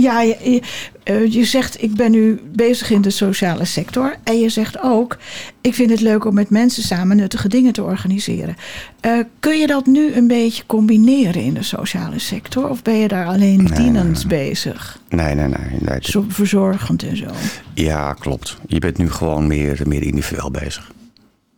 ja, 0.00 0.20
je, 0.20 0.36
je, 0.42 0.62
eh, 1.02 1.32
je 1.32 1.44
zegt 1.44 1.82
ik 1.82 1.94
ben 1.94 2.10
nu 2.10 2.40
bezig 2.52 2.90
in 2.90 3.00
de 3.00 3.10
sociale 3.10 3.64
sector. 3.64 4.16
En 4.24 4.38
je 4.38 4.48
zegt 4.48 4.82
ook, 4.82 5.18
ik 5.60 5.74
vind 5.74 5.90
het 5.90 6.00
leuk 6.00 6.24
om 6.24 6.34
met 6.34 6.50
mensen 6.50 6.82
samen 6.82 7.16
nuttige 7.16 7.48
dingen 7.48 7.72
te 7.72 7.82
organiseren. 7.82 8.56
Eh, 9.00 9.18
kun 9.40 9.58
je 9.58 9.66
dat 9.66 9.86
nu 9.86 10.12
een 10.12 10.26
beetje 10.26 10.62
combineren 10.66 11.42
in 11.42 11.54
de 11.54 11.62
sociale 11.62 12.18
sector? 12.18 12.68
Of 12.68 12.82
ben 12.82 12.96
je 12.96 13.08
daar 13.08 13.26
alleen 13.26 13.64
dienend 13.64 14.28
bezig? 14.28 14.98
Nee, 15.08 15.34
nee, 15.34 15.48
nee. 15.48 15.78
nee. 15.80 15.98
Zo 16.00 16.24
verzorgend 16.28 17.02
en 17.02 17.16
zo. 17.16 17.26
Ja, 17.74 18.12
klopt. 18.12 18.56
Je 18.66 18.78
bent 18.78 18.98
nu 18.98 19.10
gewoon 19.10 19.46
meer, 19.46 19.80
meer 19.86 20.02
individueel 20.02 20.50
bezig. 20.50 20.92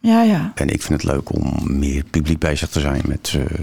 Ja, 0.01 0.23
ja. 0.23 0.53
En 0.55 0.69
ik 0.69 0.83
vind 0.83 1.03
het 1.03 1.13
leuk 1.13 1.35
om 1.35 1.79
meer 1.79 2.05
publiek 2.11 2.39
bezig 2.39 2.69
te 2.69 2.81
zijn. 2.81 3.03
Met, 3.07 3.37
eh, 3.37 3.61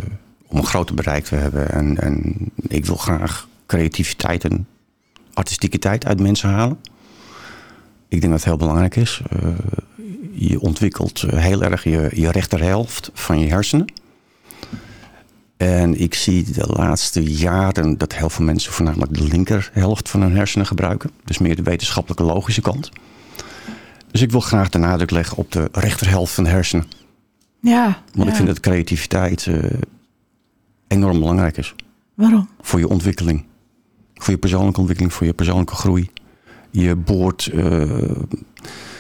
om 0.48 0.58
een 0.58 0.66
groter 0.66 0.96
bereik 0.96 1.24
te 1.24 1.36
hebben. 1.36 1.72
En, 1.72 1.98
en 1.98 2.36
ik 2.68 2.86
wil 2.86 2.96
graag 2.96 3.48
creativiteit 3.70 4.44
en 4.44 4.68
artistiekiteit 5.34 6.06
uit 6.06 6.20
mensen 6.20 6.50
halen. 6.50 6.80
Ik 8.08 8.20
denk 8.22 8.32
dat 8.32 8.32
het 8.32 8.44
heel 8.44 8.58
belangrijk 8.58 8.96
is. 8.96 9.22
Eh, 9.30 9.50
je 10.32 10.60
ontwikkelt 10.60 11.22
heel 11.22 11.64
erg 11.64 11.84
je, 11.84 12.10
je 12.14 12.32
rechterhelft 12.32 13.10
van 13.14 13.40
je 13.40 13.48
hersenen. 13.48 13.94
En 15.58 16.00
ik 16.00 16.14
zie 16.14 16.44
de 16.52 16.68
laatste 16.68 17.24
jaren 17.24 17.98
dat 17.98 18.16
heel 18.16 18.30
veel 18.30 18.46
mensen 18.46 18.72
voornamelijk 18.72 19.14
de 19.14 19.24
linkerhelft 19.24 20.10
van 20.10 20.22
hun 20.22 20.36
hersenen 20.36 20.68
gebruiken. 20.68 21.12
Dus 21.26 21.38
meer 21.38 21.56
de 21.56 21.64
wetenschappelijke 21.64 22.24
logische 22.24 22.62
kant. 22.62 22.90
Dus 24.12 24.22
ik 24.22 24.32
wil 24.32 24.40
graag 24.40 24.70
de 24.70 24.78
nadruk 24.78 25.12
leggen 25.12 25.38
op 25.38 25.52
de 25.52 25.70
rechterhelft 25.72 26.34
van 26.34 26.44
de 26.44 26.50
hersenen. 26.50 26.88
Ja. 27.62 28.02
Want 28.14 28.26
ja. 28.26 28.30
ik 28.30 28.36
vind 28.36 28.48
dat 28.48 28.60
creativiteit 28.60 29.48
eh, 29.48 29.64
enorm 30.88 31.20
belangrijk 31.20 31.58
is. 31.58 31.76
Waarom? 32.14 32.50
Voor 32.62 32.80
je 32.80 32.88
ontwikkeling. 32.88 33.46
Voor 34.20 34.34
je 34.34 34.40
persoonlijke 34.40 34.80
ontwikkeling, 34.80 35.14
voor 35.14 35.26
je 35.28 35.34
persoonlijke 35.34 35.76
groei. 35.76 36.10
Je 36.72 36.96
boort, 36.96 37.48
eh, 37.54 37.82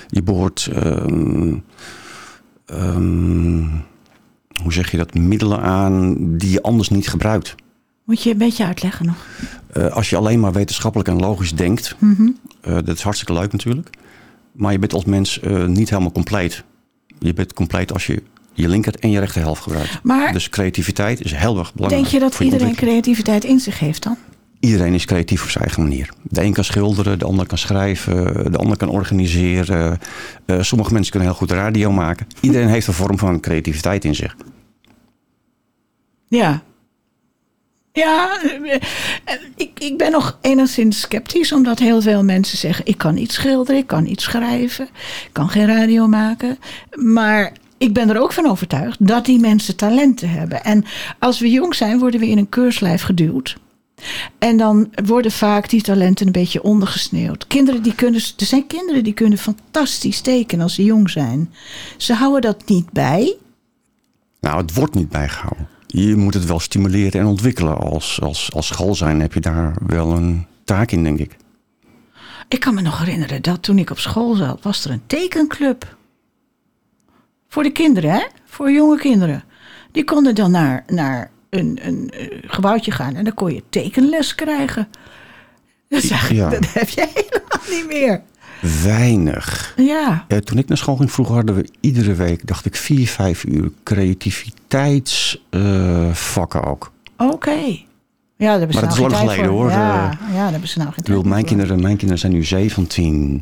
je 0.07 0.21
boort 0.21 0.69
ehm, 0.73 1.55
ehm, 2.65 3.63
hoe 4.63 4.73
zeg 4.73 4.91
je 4.91 4.97
dat, 4.97 5.13
middelen 5.13 5.61
aan 5.61 6.15
die 6.37 6.51
je 6.51 6.61
anders 6.61 6.89
niet 6.89 7.09
gebruikt. 7.09 7.55
Moet 8.03 8.23
je 8.23 8.31
een 8.31 8.37
beetje 8.37 8.65
uitleggen 8.65 9.05
nog. 9.05 9.25
Eh, 9.73 9.85
als 9.87 10.09
je 10.09 10.15
alleen 10.15 10.39
maar 10.39 10.51
wetenschappelijk 10.53 11.09
en 11.09 11.19
logisch 11.19 11.55
denkt, 11.55 11.95
Mhm. 11.99 12.29
eh, 12.61 12.73
dat 12.73 12.87
is 12.95 13.01
hartstikke 13.01 13.33
leuk 13.33 13.51
natuurlijk. 13.51 13.89
Maar 14.51 14.71
je 14.71 14.79
bent 14.79 14.93
als 14.93 15.05
mens 15.05 15.39
niet 15.67 15.89
helemaal 15.89 16.11
compleet. 16.11 16.63
Je 17.19 17.33
bent 17.33 17.53
compleet 17.53 17.93
als 17.93 18.07
je 18.07 18.23
je 18.53 18.67
linker 18.67 18.93
en 18.99 19.09
je 19.11 19.19
rechterhelft 19.19 19.61
gebruikt. 19.61 19.99
Maar 20.03 20.33
Dus 20.33 20.49
creativiteit 20.49 21.21
is 21.21 21.31
heel 21.33 21.57
erg 21.59 21.73
belangrijk. 21.73 22.03
denk 22.09 22.13
je 22.23 22.29
dat 22.29 22.37
je 22.37 22.43
iedereen 22.43 22.75
creativiteit 22.75 23.43
in 23.43 23.59
zich 23.59 23.79
heeft 23.79 24.03
dan? 24.03 24.17
Iedereen 24.59 24.93
is 24.93 25.05
creatief 25.05 25.43
op 25.43 25.49
zijn 25.49 25.63
eigen 25.63 25.83
manier. 25.83 26.09
De 26.23 26.43
een 26.43 26.53
kan 26.53 26.63
schilderen, 26.63 27.19
de 27.19 27.25
ander 27.25 27.47
kan 27.47 27.57
schrijven, 27.57 28.51
de 28.51 28.57
ander 28.57 28.77
kan 28.77 28.89
organiseren. 28.89 29.99
Eh, 30.45 30.61
sommige 30.61 30.93
mensen 30.93 31.11
kunnen 31.11 31.29
heel 31.29 31.37
goed 31.37 31.51
radio 31.51 31.91
maken. 31.91 32.27
Iedereen 32.39 32.67
heeft 32.67 32.87
een 32.87 32.93
vorm 32.93 33.17
van 33.17 33.39
creativiteit 33.39 34.05
in 34.05 34.15
zich. 34.15 34.35
Ja. 36.27 36.61
Ja, 37.93 38.39
eh, 39.25 39.35
ik, 39.55 39.79
ik 39.79 39.97
ben 39.97 40.11
nog 40.11 40.37
enigszins 40.41 40.99
sceptisch, 40.99 41.51
omdat 41.51 41.79
heel 41.79 42.01
veel 42.01 42.23
mensen 42.23 42.57
zeggen: 42.57 42.85
ik 42.85 42.97
kan 42.97 43.13
niet 43.13 43.31
schilderen, 43.31 43.81
ik 43.81 43.87
kan 43.87 44.03
niet 44.03 44.21
schrijven, 44.21 44.85
ik 45.25 45.29
kan 45.31 45.49
geen 45.49 45.67
radio 45.67 46.07
maken. 46.07 46.57
Maar 46.95 47.53
ik 47.77 47.93
ben 47.93 48.09
er 48.09 48.21
ook 48.21 48.33
van 48.33 48.49
overtuigd 48.49 49.07
dat 49.07 49.25
die 49.25 49.39
mensen 49.39 49.75
talenten 49.75 50.29
hebben. 50.29 50.63
En 50.63 50.85
als 51.19 51.39
we 51.39 51.49
jong 51.49 51.75
zijn, 51.75 51.99
worden 51.99 52.19
we 52.19 52.27
in 52.27 52.37
een 52.37 52.49
keurslijf 52.49 53.01
geduwd. 53.01 53.57
En 54.39 54.57
dan 54.57 54.89
worden 55.05 55.31
vaak 55.31 55.69
die 55.69 55.81
talenten 55.81 56.25
een 56.25 56.31
beetje 56.31 56.63
ondergesneeuwd. 56.63 57.47
Kinderen 57.47 57.83
die 57.83 57.95
kunnen, 57.95 58.21
er 58.37 58.45
zijn 58.45 58.67
kinderen 58.67 59.03
die 59.03 59.13
kunnen 59.13 59.37
fantastisch 59.37 60.21
tekenen 60.21 60.63
als 60.63 60.73
ze 60.73 60.83
jong 60.83 61.09
zijn. 61.09 61.53
Ze 61.97 62.13
houden 62.13 62.41
dat 62.41 62.67
niet 62.67 62.91
bij. 62.91 63.37
Nou, 64.39 64.61
het 64.61 64.73
wordt 64.73 64.95
niet 64.95 65.09
bijgehouden. 65.09 65.67
Je 65.87 66.15
moet 66.15 66.33
het 66.33 66.45
wel 66.45 66.59
stimuleren 66.59 67.21
en 67.21 67.27
ontwikkelen. 67.27 67.77
Als, 67.77 68.21
als, 68.21 68.53
als 68.53 68.67
school 68.67 68.95
zijn 68.95 69.21
heb 69.21 69.33
je 69.33 69.39
daar 69.39 69.75
wel 69.85 70.11
een 70.11 70.45
taak 70.63 70.91
in, 70.91 71.03
denk 71.03 71.19
ik. 71.19 71.37
Ik 72.47 72.59
kan 72.59 72.73
me 72.73 72.81
nog 72.81 72.99
herinneren 72.99 73.41
dat 73.41 73.63
toen 73.63 73.77
ik 73.77 73.89
op 73.89 73.99
school 73.99 74.35
zat, 74.35 74.63
was 74.63 74.85
er 74.85 74.91
een 74.91 75.01
tekenclub. 75.07 75.97
Voor 77.47 77.63
de 77.63 77.71
kinderen, 77.71 78.11
hè? 78.11 78.25
Voor 78.45 78.71
jonge 78.71 78.97
kinderen. 78.97 79.43
Die 79.91 80.03
konden 80.03 80.35
dan 80.35 80.51
naar, 80.51 80.83
naar 80.87 81.31
een, 81.49 81.79
een 81.83 82.09
eh, 82.09 82.37
gebouwtje 82.47 82.91
gaan 82.91 83.15
en 83.15 83.23
dan 83.23 83.33
kon 83.33 83.53
je 83.53 83.63
tekenles 83.69 84.35
krijgen. 84.35 84.87
Dat, 85.89 86.01
dat 86.29 86.73
heb 86.73 86.89
je 86.89 87.07
helemaal 87.13 87.59
niet 87.69 87.87
meer. 87.87 88.21
Weinig. 88.83 89.73
Ja, 89.77 90.25
Eh, 90.27 90.37
toen 90.37 90.57
ik 90.57 90.67
naar 90.67 90.77
school 90.77 90.95
ging 90.95 91.11
vroeger 91.11 91.35
hadden 91.35 91.55
we 91.55 91.69
iedere 91.79 92.13
week, 92.13 92.47
dacht 92.47 92.65
ik, 92.65 92.75
vier, 92.75 93.07
vijf 93.07 93.43
uur 93.43 93.71
creativiteitsvakken 93.83 96.63
ook. 96.63 96.91
Oké. 97.17 97.77
Ja, 98.37 98.59
ze 98.59 98.65
Maar 98.65 98.67
dat 98.67 98.71
nou 98.81 98.91
is 98.91 98.97
lang 98.97 99.15
geleden, 99.15 99.45
voor. 99.45 99.53
hoor. 99.53 99.69
Ja, 99.69 100.11
Eh, 100.11 100.17
ja, 100.33 100.41
daar 100.41 100.51
hebben 100.51 100.69
ze 100.69 100.79
nou 100.79 100.91
geen 100.93 101.03
tijd 101.03 101.25
mijn 101.25 101.45
kinderen, 101.45 101.81
mijn 101.81 101.97
kinderen 101.97 102.19
zijn 102.19 102.31
nu 102.31 102.43
17. 102.43 103.41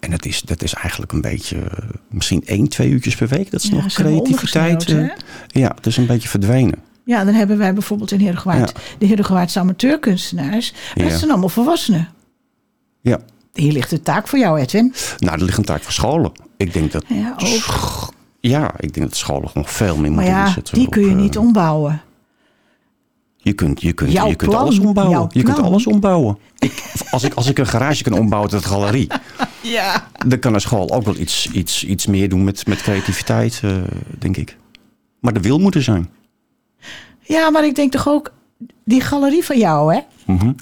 En 0.00 0.10
dat 0.10 0.24
is, 0.24 0.42
dat 0.42 0.62
is 0.62 0.74
eigenlijk 0.74 1.12
een 1.12 1.20
beetje, 1.20 1.58
eh, 1.58 1.88
misschien 2.08 2.42
één, 2.46 2.68
twee 2.68 2.90
uurtjes 2.90 3.16
per 3.16 3.28
week. 3.28 3.50
Dat 3.50 3.62
is 3.62 3.68
Ja, 3.68 3.74
nog 3.74 3.92
creativiteit. 3.92 4.86
eh, 4.88 5.08
ja, 5.46 5.72
het 5.74 5.86
is 5.86 5.96
een 5.96 6.06
beetje 6.06 6.28
verdwenen. 6.28 6.78
Ja, 7.04 7.24
dan 7.24 7.34
hebben 7.34 7.58
wij 7.58 7.72
bijvoorbeeld 7.74 8.10
in 8.10 8.20
Heerdegewaard 8.20 8.72
de 8.98 9.06
Heerdegewaardse 9.06 9.58
amateurkunstenaars. 9.58 10.72
Dat 10.94 11.06
Ja. 11.10 11.16
zijn 11.18 11.30
allemaal 11.30 11.48
volwassenen. 11.48 12.08
Ja, 13.00 13.18
Hier 13.52 13.72
ligt 13.72 13.90
de 13.90 14.02
taak 14.02 14.28
voor 14.28 14.38
jou, 14.38 14.58
Edwin. 14.60 14.94
nou, 15.18 15.38
er 15.38 15.44
ligt 15.44 15.58
een 15.58 15.64
taak 15.64 15.82
voor 15.82 15.92
scholen. 15.92 16.32
Ik 16.56 16.72
denk 16.72 16.92
dat, 16.92 17.04
Ja, 17.08 17.34
ook. 17.36 18.12
ja, 18.40 18.72
ik 18.78 18.94
denk 18.94 19.06
dat 19.08 19.16
scholen 19.16 19.50
nog 19.54 19.70
veel 19.70 19.96
meer 19.96 20.10
moeten 20.12 20.30
ja, 20.32 20.46
inzetten. 20.46 20.74
die 20.78 20.88
kun 20.88 21.02
je 21.02 21.08
eh, 21.10 21.14
niet 21.16 21.38
ombouwen. 21.38 22.02
Je 23.36 23.52
kunt, 23.52 23.80
je 23.80 23.92
kunt, 23.92 24.12
Jouw 24.12 24.28
je 24.28 24.36
kunt 24.36 24.50
plan, 24.50 24.62
alles 24.62 24.78
ombouwen. 24.78 25.26
Je 25.32 25.42
kunt 25.42 25.58
alles 25.58 25.86
ombouwen. 25.86 26.38
Ik, 26.58 26.82
als, 27.10 27.22
ik, 27.22 27.34
als 27.34 27.46
ik 27.48 27.58
een 27.58 27.66
garage 27.66 28.02
kan 28.02 28.12
ombouwen 28.12 28.50
tot 28.50 28.62
een 28.64 28.68
galerie, 28.70 29.06
Ja. 29.62 30.08
dan 30.26 30.38
kan 30.38 30.54
een 30.54 30.60
school 30.60 30.90
ook 30.90 31.04
wel 31.04 31.16
iets, 31.16 31.50
iets, 31.52 31.84
iets 31.84 32.06
meer 32.06 32.28
doen 32.28 32.44
met, 32.44 32.66
met 32.66 32.82
creativiteit, 32.82 33.60
eh, 33.64 33.76
denk 34.18 34.36
ik. 34.36 34.56
Maar 35.20 35.32
er 35.34 35.40
wil 35.40 35.58
moeten 35.58 35.82
zijn. 35.82 36.08
Ja, 37.24 37.50
maar 37.50 37.64
ik 37.64 37.74
denk 37.74 37.92
toch 37.92 38.08
ook, 38.08 38.32
die 38.84 39.00
galerie 39.00 39.44
van 39.44 39.58
jou, 39.58 39.94
hè? 39.94 40.00
Mhm. 40.26 40.52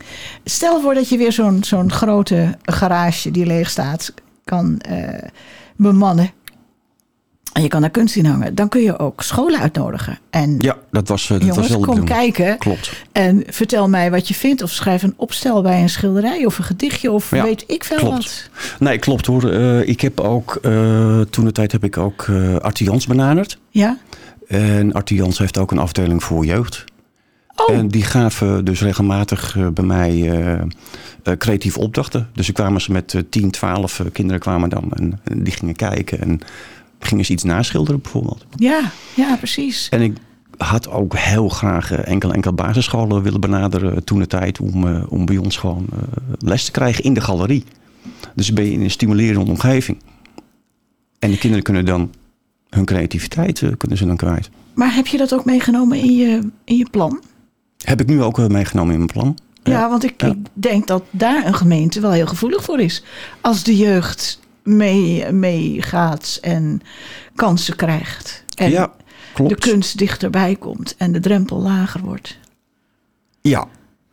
Stel 0.45 0.81
voor 0.81 0.95
dat 0.95 1.09
je 1.09 1.17
weer 1.17 1.33
zo'n 1.33 1.65
zo'n 1.65 1.93
grote 1.93 2.59
garage 2.65 3.31
die 3.31 3.47
leeg 3.47 3.71
staat 3.71 4.15
kan 4.45 4.79
eh, 4.79 5.29
bemannen. 5.77 6.31
En 7.53 7.63
je 7.63 7.69
kan 7.69 7.81
daar 7.81 7.91
kunst 7.91 8.17
in 8.17 8.25
hangen. 8.27 8.55
Dan 8.55 8.69
kun 8.69 8.81
je 8.81 8.99
ook 8.99 9.23
scholen 9.23 9.61
uitnodigen. 9.61 10.19
En 10.31 10.57
Ja, 10.59 10.77
dat 10.91 11.09
was, 11.09 11.23
eh, 11.23 11.29
dat 11.31 11.39
was 11.41 11.49
jongens, 11.49 11.69
heel 11.69 11.81
de 11.81 11.87
kom 11.87 12.05
kijken. 12.05 12.59
Klopt. 12.59 12.93
En 13.13 13.45
vertel 13.47 13.89
mij 13.89 14.11
wat 14.11 14.29
je 14.29 14.35
vindt. 14.35 14.63
Of 14.63 14.71
schrijf 14.71 15.03
een 15.03 15.15
opstel 15.17 15.63
bij 15.63 15.81
een 15.83 15.89
schilderij 15.89 16.47
of 16.47 16.59
een 16.59 16.65
gedichtje. 16.65 17.11
Of 17.11 17.31
Ja, 17.31 17.43
weet 17.43 17.65
ik 17.67 17.85
veel 17.85 17.97
klopt. 17.97 18.15
wat. 18.15 18.49
Nee, 18.79 18.99
klopt 18.99 19.27
hoor. 19.27 19.51
Eh, 19.51 19.89
ik 19.89 20.01
heb 20.01 20.21
ook, 20.21 20.59
toen 21.31 21.45
de 21.45 21.53
tijd 21.53 21.73
heb 21.73 21.85
ik 21.85 21.97
ook 21.97 22.23
eh 22.29 22.57
Artie 22.57 22.87
Jans 22.87 23.07
benaderd. 23.07 23.59
Ja? 23.71 23.99
En 24.49 24.93
Artie 24.93 25.17
Jans 25.17 25.39
heeft 25.39 25.59
ook 25.59 25.71
een 25.71 25.79
afdeling 25.79 26.23
voor 26.25 26.45
jeugd. 26.45 26.85
Oh, 27.57 27.75
En 27.75 27.89
die 27.89 28.03
gaven 28.03 28.65
dus 28.65 28.81
regelmatig 28.81 29.57
eh, 29.57 29.69
bij 29.69 29.85
mij 29.85 30.31
eh, 30.31 31.37
creatieve 31.39 31.79
opdrachten. 31.79 32.29
Dus 32.33 32.49
ik 32.49 32.55
kwamen 32.55 32.81
ze 32.81 32.93
met 32.93 33.15
eh, 33.15 33.23
10, 33.31 33.51
12 33.51 34.01
eh, 34.01 34.07
kinderen 34.13 34.41
kwamen 34.41 34.71
dan. 34.71 34.93
En, 34.93 35.21
en 35.25 35.43
die 35.43 35.53
gingen 35.53 35.77
kijken 35.77 36.21
en 36.21 36.41
gingen 36.99 37.25
ze 37.25 37.33
iets 37.33 37.43
naschilderen 37.43 38.01
bijvoorbeeld. 38.01 38.47
ja, 38.57 38.91
ja, 39.17 39.37
precies. 39.37 39.89
En 39.89 40.01
ik 40.01 40.17
had 40.57 40.91
ook 40.91 41.17
heel 41.17 41.49
graag 41.49 41.93
enkel 41.93 42.33
enkel 42.33 42.53
basisscholen 42.53 43.23
willen 43.23 43.41
benaderen 43.41 44.05
toen 44.05 44.19
de 44.19 44.27
tijd. 44.27 44.61
Om, 44.61 45.03
om 45.03 45.27
bij 45.27 45.37
ons 45.37 45.57
gewoon 45.57 45.87
eh, 45.93 45.99
les 46.39 46.65
te 46.65 46.71
krijgen 46.71 47.05
in 47.05 47.15
de 47.15 47.21
galerie. 47.21 47.65
Dus 48.35 48.53
ben 48.53 48.65
je 48.65 48.71
in 48.71 48.83
een 48.83 48.91
stimulerende 48.91 49.51
omgeving. 49.51 49.99
En 51.19 51.31
de 51.31 51.39
kinderen 51.39 51.65
kunnen 51.65 51.85
dan 51.85 52.11
hun 52.75 52.85
creativiteit 52.85 53.63
eh, 53.63 53.71
kunnen 53.77 53.99
ze 53.99 54.07
dan 54.07 54.17
kwijt. 54.17 54.51
Maar 54.75 54.95
heb 54.95 55.07
je 55.07 55.17
dat 55.17 55.35
ook 55.35 55.45
meegenomen 55.45 55.99
in 55.99 56.15
je, 56.17 56.51
in 56.65 56.77
je 56.77 56.87
plan? 56.91 57.23
Heb 57.85 58.01
ik 58.01 58.07
nu 58.07 58.23
ook 58.23 58.39
eh, 58.39 58.47
meegenomen 58.47 58.93
in 58.93 58.99
mijn 58.99 59.13
plan. 59.13 59.39
Ja, 59.63 59.89
want 59.89 60.05
ik, 60.05 60.21
Ja. 60.23 60.27
ik 60.29 60.37
denk 60.53 60.87
dat 60.87 61.03
daar 61.11 61.47
een 61.47 61.55
gemeente 61.55 62.01
wel 62.01 62.11
heel 62.11 62.27
gevoelig 62.27 62.65
voor 62.65 62.81
is. 62.81 63.05
Als 63.41 63.63
de 63.63 63.77
jeugd 63.77 64.41
mee, 64.63 65.33
meegaat 65.33 66.39
en 66.43 66.81
kansen 67.35 67.77
krijgt. 67.77 68.45
En 68.55 68.71
ja, 68.71 68.93
klopt. 69.35 69.51
de 69.51 69.71
kunst 69.71 69.99
dichterbij 69.99 70.57
komt 70.57 70.95
en 70.97 71.13
de 71.13 71.21
drempel 71.21 71.61
lager 71.61 72.01
wordt. 72.01 72.39
Ja, 73.41 73.67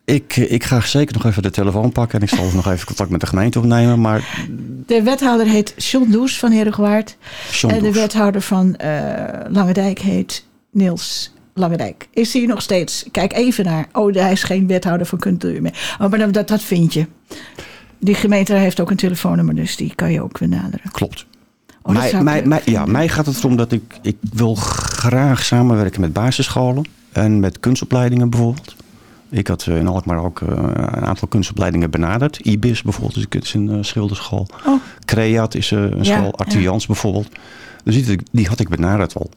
ik, 0.09 0.37
eh, 0.37 0.51
ik 0.51 0.63
ga 0.63 0.81
zeker 0.81 1.13
nog 1.13 1.25
even 1.25 1.41
de 1.43 1.49
telefoon 1.49 1.91
pakken. 1.91 2.19
En 2.19 2.27
ik 2.27 2.33
zal 2.33 2.51
nog 2.53 2.71
even 2.71 2.85
contact 2.85 3.09
met 3.09 3.19
de 3.19 3.27
gemeente 3.27 3.59
opnemen. 3.59 4.01
Maar 4.01 4.47
De 4.85 5.03
wethouder 5.03 5.47
heet 5.47 5.73
John 5.77 6.11
Does 6.11 6.39
van 6.39 6.51
Herengewaard. 6.51 7.17
En 7.67 7.83
de 7.83 7.91
wethouder 7.91 8.41
van 8.41 8.75
eh 8.75 9.51
Langendijk 9.51 9.99
heet 9.99 10.45
Niels 10.71 11.33
Langendijk. 11.53 12.07
Is 12.13 12.33
hij 12.33 12.45
nog 12.45 12.61
steeds? 12.61 13.05
Kijk 13.11 13.33
even 13.33 13.65
naar. 13.65 13.87
Oh, 13.93 14.13
hij 14.13 14.31
is 14.31 14.43
geen 14.43 14.67
wethouder 14.67 15.07
van 15.07 15.19
cultuur 15.19 15.61
meer. 15.61 15.95
Oh, 15.99 16.09
maar 16.09 16.31
dat, 16.31 16.48
dat 16.48 16.61
vind 16.61 16.93
je. 16.93 17.05
Die 18.00 18.15
gemeente 18.15 18.53
heeft 18.53 18.79
ook 18.79 18.89
een 18.89 18.98
telefoonnummer, 18.98 19.55
dus 19.55 19.75
die 19.75 19.95
kan 19.95 20.11
je 20.11 20.22
ook 20.22 20.39
benaderen. 20.39 20.91
Klopt. 20.91 21.25
Oh, 21.81 22.22
mij, 22.22 22.61
ja, 22.65 22.85
mij 22.85 23.07
gaat 23.07 23.25
het 23.25 23.37
erom 23.37 23.55
dat 23.55 23.72
ik, 23.72 23.98
ik 24.01 24.15
wil 24.33 24.55
graag 24.55 25.43
samenwerken 25.43 26.01
met 26.01 26.13
basisscholen. 26.13 26.85
En 27.11 27.39
met 27.39 27.59
kunstopleidingen 27.59 28.29
bijvoorbeeld. 28.29 28.75
Ik 29.29 29.48
had 29.48 29.65
eh, 29.68 29.77
in 29.77 29.87
Alkmaar 29.87 30.24
ook 30.24 30.42
eh, 30.42 30.48
een 30.75 31.05
aantal 31.05 31.27
kunstopleidingen 31.27 31.89
benaderd. 31.92 32.37
IBIS 32.37 32.81
bijvoorbeeld 32.81 33.35
is 33.44 33.53
een 33.53 33.70
eh, 33.70 33.77
schilderschool. 33.81 34.48
Oh, 34.68 34.79
Creat 35.05 35.55
is 35.55 35.72
een 35.72 35.98
Ja, 35.98 36.03
school. 36.03 36.39
Ja. 36.48 36.59
Jans 36.59 36.85
bijvoorbeeld. 36.85 37.29
Dus 37.83 38.05
die, 38.05 38.20
die 38.31 38.48
had 38.48 38.59
ik 38.59 38.70
benaderd 38.70 39.15
al. 39.15 39.29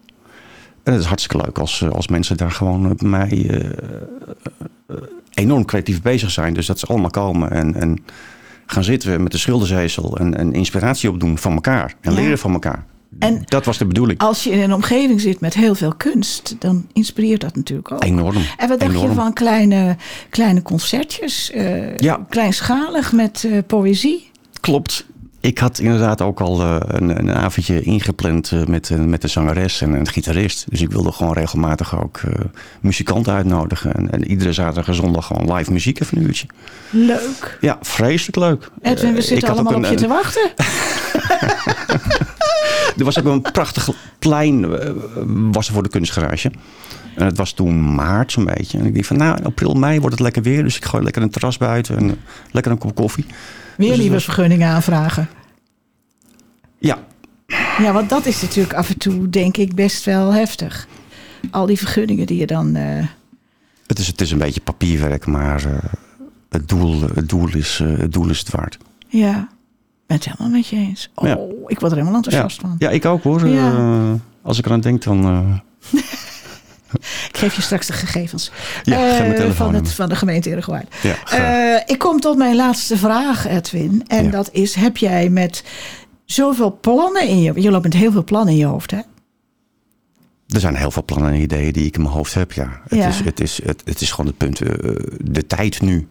En 0.83 0.93
het 0.93 1.01
is 1.01 1.07
hartstikke 1.09 1.45
leuk 1.45 1.59
als, 1.59 1.85
als 1.91 2.09
mensen 2.09 2.37
daar 2.37 2.51
gewoon 2.51 2.97
bij 2.97 3.09
mij 3.09 3.61
enorm 5.31 5.65
creatief 5.65 6.03
bezig 6.03 6.31
zijn. 6.31 6.55
Dus 6.55 6.67
dat 6.67 6.79
ze 6.79 6.87
allemaal 6.87 7.11
komen 7.11 7.51
en, 7.51 7.75
en 7.75 7.99
gaan 8.67 8.85
zitten 8.85 9.23
met 9.23 9.33
de 9.33 9.39
schilderzezel 9.39 10.17
en, 10.19 10.37
en 10.37 10.53
inspiratie 10.53 11.11
opdoen 11.11 11.39
van 11.39 11.53
elkaar. 11.53 11.95
En 12.01 12.13
Ja. 12.13 12.21
leren 12.21 12.39
van 12.39 12.53
elkaar. 12.53 12.85
En- 13.19 13.43
dat 13.45 13.65
was 13.65 13.79
de 13.79 13.87
bedoeling. 13.87 14.19
als 14.19 14.45
je 14.45 14.51
in 14.51 14.61
een 14.61 14.73
omgeving 14.75 15.21
zit 15.21 15.41
met 15.41 15.55
heel 15.55 15.75
veel 15.75 15.95
kunst, 15.97 16.57
dan 16.59 16.87
inspireert 16.93 17.41
dat 17.41 17.57
natuurlijk 17.57 17.93
ook. 17.93 18.05
Enorm. 18.05 18.37
En 18.57 18.69
wat 18.69 18.81
dacht 18.81 18.93
enorm. 18.93 19.09
je 19.09 19.15
van 19.15 19.33
kleine, 19.33 19.97
kleine 20.31 20.63
concertjes? 20.63 21.51
eh, 21.51 21.97
Ja. 21.97 22.27
Kleinschalig 22.29 23.13
met 23.13 23.45
eh, 23.51 23.59
poëzie? 23.67 24.31
Klopt. 24.61 25.07
Ik 25.41 25.59
had 25.59 25.79
inderdaad 25.79 26.21
ook 26.21 26.41
al 26.41 26.61
eh, 26.61 26.77
een, 26.87 27.19
een 27.19 27.31
avondje 27.33 27.83
ingepland 27.83 28.53
met, 28.69 28.91
met 29.07 29.23
de 29.23 29.29
zangeres 29.29 29.81
en 29.81 29.93
een 29.93 30.09
gitarist. 30.09 30.67
Dus 30.69 30.81
ik 30.81 30.91
wilde 30.91 31.13
gewoon 31.13 31.33
regelmatig 31.33 32.03
ook 32.03 32.21
muzikanten 32.81 33.33
uitnodigen. 33.33 33.95
En, 33.95 34.11
en 34.11 34.25
iedere 34.31 34.53
zaterdag 34.53 34.89
en 34.89 34.95
zondag 34.95 35.27
gewoon 35.27 35.55
live 35.55 35.73
muziek 35.73 36.01
even 36.01 36.19
een 36.19 36.25
uurtje. 36.25 36.47
Leuk. 36.91 37.59
Ja, 37.61 37.79
vreselijk 37.81 38.37
leuk. 38.37 38.71
Edwin, 38.83 39.15
we 39.15 39.23
zitten 39.23 39.49
allemaal 39.49 39.75
op 39.75 39.85
je 39.85 39.95
te 39.95 40.07
wachten. 40.09 40.51
Er 42.99 43.05
was 43.05 43.19
ook 43.19 43.25
een 43.25 43.43
prachtig 43.43 43.89
plein 44.19 44.65
eh, 44.65 44.93
was 45.53 45.67
er 45.69 45.73
voor 45.75 45.83
de 45.83 45.89
kunstgarage. 45.89 46.51
En 47.17 47.25
het 47.25 47.37
was 47.37 47.53
toen 47.53 47.95
maart 47.95 48.33
zo'n 48.33 48.45
beetje. 48.45 48.79
En 48.79 48.87
ik 48.87 48.95
dacht 48.95 49.07
van 49.07 49.17
nou, 49.17 49.37
in 49.39 49.45
april, 49.45 49.75
mei 49.75 49.99
wordt 49.99 50.15
het 50.15 50.21
lekker 50.25 50.43
weer. 50.43 50.63
Dus 50.63 50.77
ik 50.77 50.85
gooi 50.85 51.03
lekker 51.05 51.23
een 51.23 51.31
terras 51.31 51.59
buiten 51.59 51.97
en 51.97 52.11
eh, 52.11 52.17
lekker 52.51 52.73
een 52.73 52.79
kop 52.79 52.95
koffie. 52.95 53.27
Weer 53.77 53.97
Dus 53.97 54.09
was- 54.09 54.25
vergunningen 54.25 54.69
aanvragen. 54.69 55.29
Ja, 56.79 56.99
Ja, 57.79 57.93
want 57.93 58.09
dat 58.09 58.27
is 58.27 58.43
natuurlijk 58.43 58.75
af 58.75 58.89
en 58.89 58.99
toe, 58.99 59.29
denk 59.29 59.57
ik, 59.57 59.75
best 59.75 60.05
wel 60.05 60.33
heftig. 60.33 60.87
Al 61.51 61.67
die 61.67 61.79
vergunningen 61.79 62.27
die 62.27 62.39
je 62.39 62.47
dan. 62.47 62.75
eh, 62.77 63.07
het 63.87 63.99
is, 63.99 64.07
het 64.07 64.21
is 64.21 64.31
een 64.31 64.39
beetje 64.39 64.61
papierwerk, 64.61 65.27
maar 65.27 65.63
het, 66.49 66.69
doel, 66.69 67.01
het, 67.15 67.29
doel 67.29 67.49
is, 67.55 67.81
het 67.85 68.13
doel 68.13 68.29
is 68.31 68.39
het 68.39 68.51
waard. 68.51 68.79
ja, 69.09 69.49
ben 70.13 70.21
het 70.21 70.25
helemaal 70.39 70.59
met 70.59 70.67
je 70.69 70.77
eens. 70.77 71.11
Oh, 71.15 71.27
Ja. 71.29 71.39
ik 71.67 71.81
word 71.81 71.93
er 71.93 71.99
helemaal 71.99 72.15
enthousiast 72.17 72.61
van. 72.61 72.75
Ja, 72.79 72.91
ik 72.91 73.05
ook 73.05 73.23
hoor. 73.23 73.47
Ja. 73.49 73.73
Eh, 73.73 74.11
als 74.43 74.59
ik 74.59 74.67
eraan 74.67 74.81
denk, 74.81 75.03
dan. 75.03 75.25
eh, 75.25 76.01
Ik 77.29 77.37
geef 77.37 77.55
je 77.55 77.63
straks 77.63 77.87
de 77.87 77.93
gegevens 77.93 78.51
eh, 78.85 78.95
van, 79.51 79.75
het, 79.75 79.93
van 79.93 80.09
de 80.09 80.17
gemeente. 80.17 80.51
Eh, 81.31 81.75
ik 81.87 81.99
kom 81.99 82.21
tot 82.21 82.37
mijn 82.37 82.57
laatste 82.57 82.97
vraag, 82.97 83.47
Edwin. 83.47 84.05
En 84.07 84.31
dat 84.31 84.49
is: 84.53 84.75
heb 84.75 84.97
jij 84.97 85.29
met 85.29 85.65
zoveel 86.25 86.79
plannen 86.81 87.29
in 87.29 87.43
je. 87.43 87.53
Je 87.63 87.71
loopt 87.71 87.83
met 87.85 87.95
heel 87.95 88.13
veel 88.13 88.25
plannen 88.25 88.53
in 88.55 88.59
je 88.61 88.67
hoofd, 88.67 88.91
hè? 88.91 89.01
Er 90.49 90.61
zijn 90.61 90.75
heel 90.77 90.91
veel 90.91 91.05
plannen 91.05 91.33
en 91.33 91.41
ideeën 91.41 91.73
die 91.73 91.87
ik 91.87 91.95
in 91.97 92.03
mijn 92.03 92.15
hoofd 92.15 92.35
heb. 92.35 92.53
Ja. 92.53 92.81
Het. 92.89 93.09
Is, 93.09 93.21
het, 93.25 93.41
is, 93.41 93.61
het, 93.65 93.83
het 93.85 94.01
is 94.01 94.11
gewoon 94.11 94.27
het 94.27 94.37
punt. 94.37 94.59
de 95.33 95.47
tijd 95.47 95.81
nu. 95.81 96.09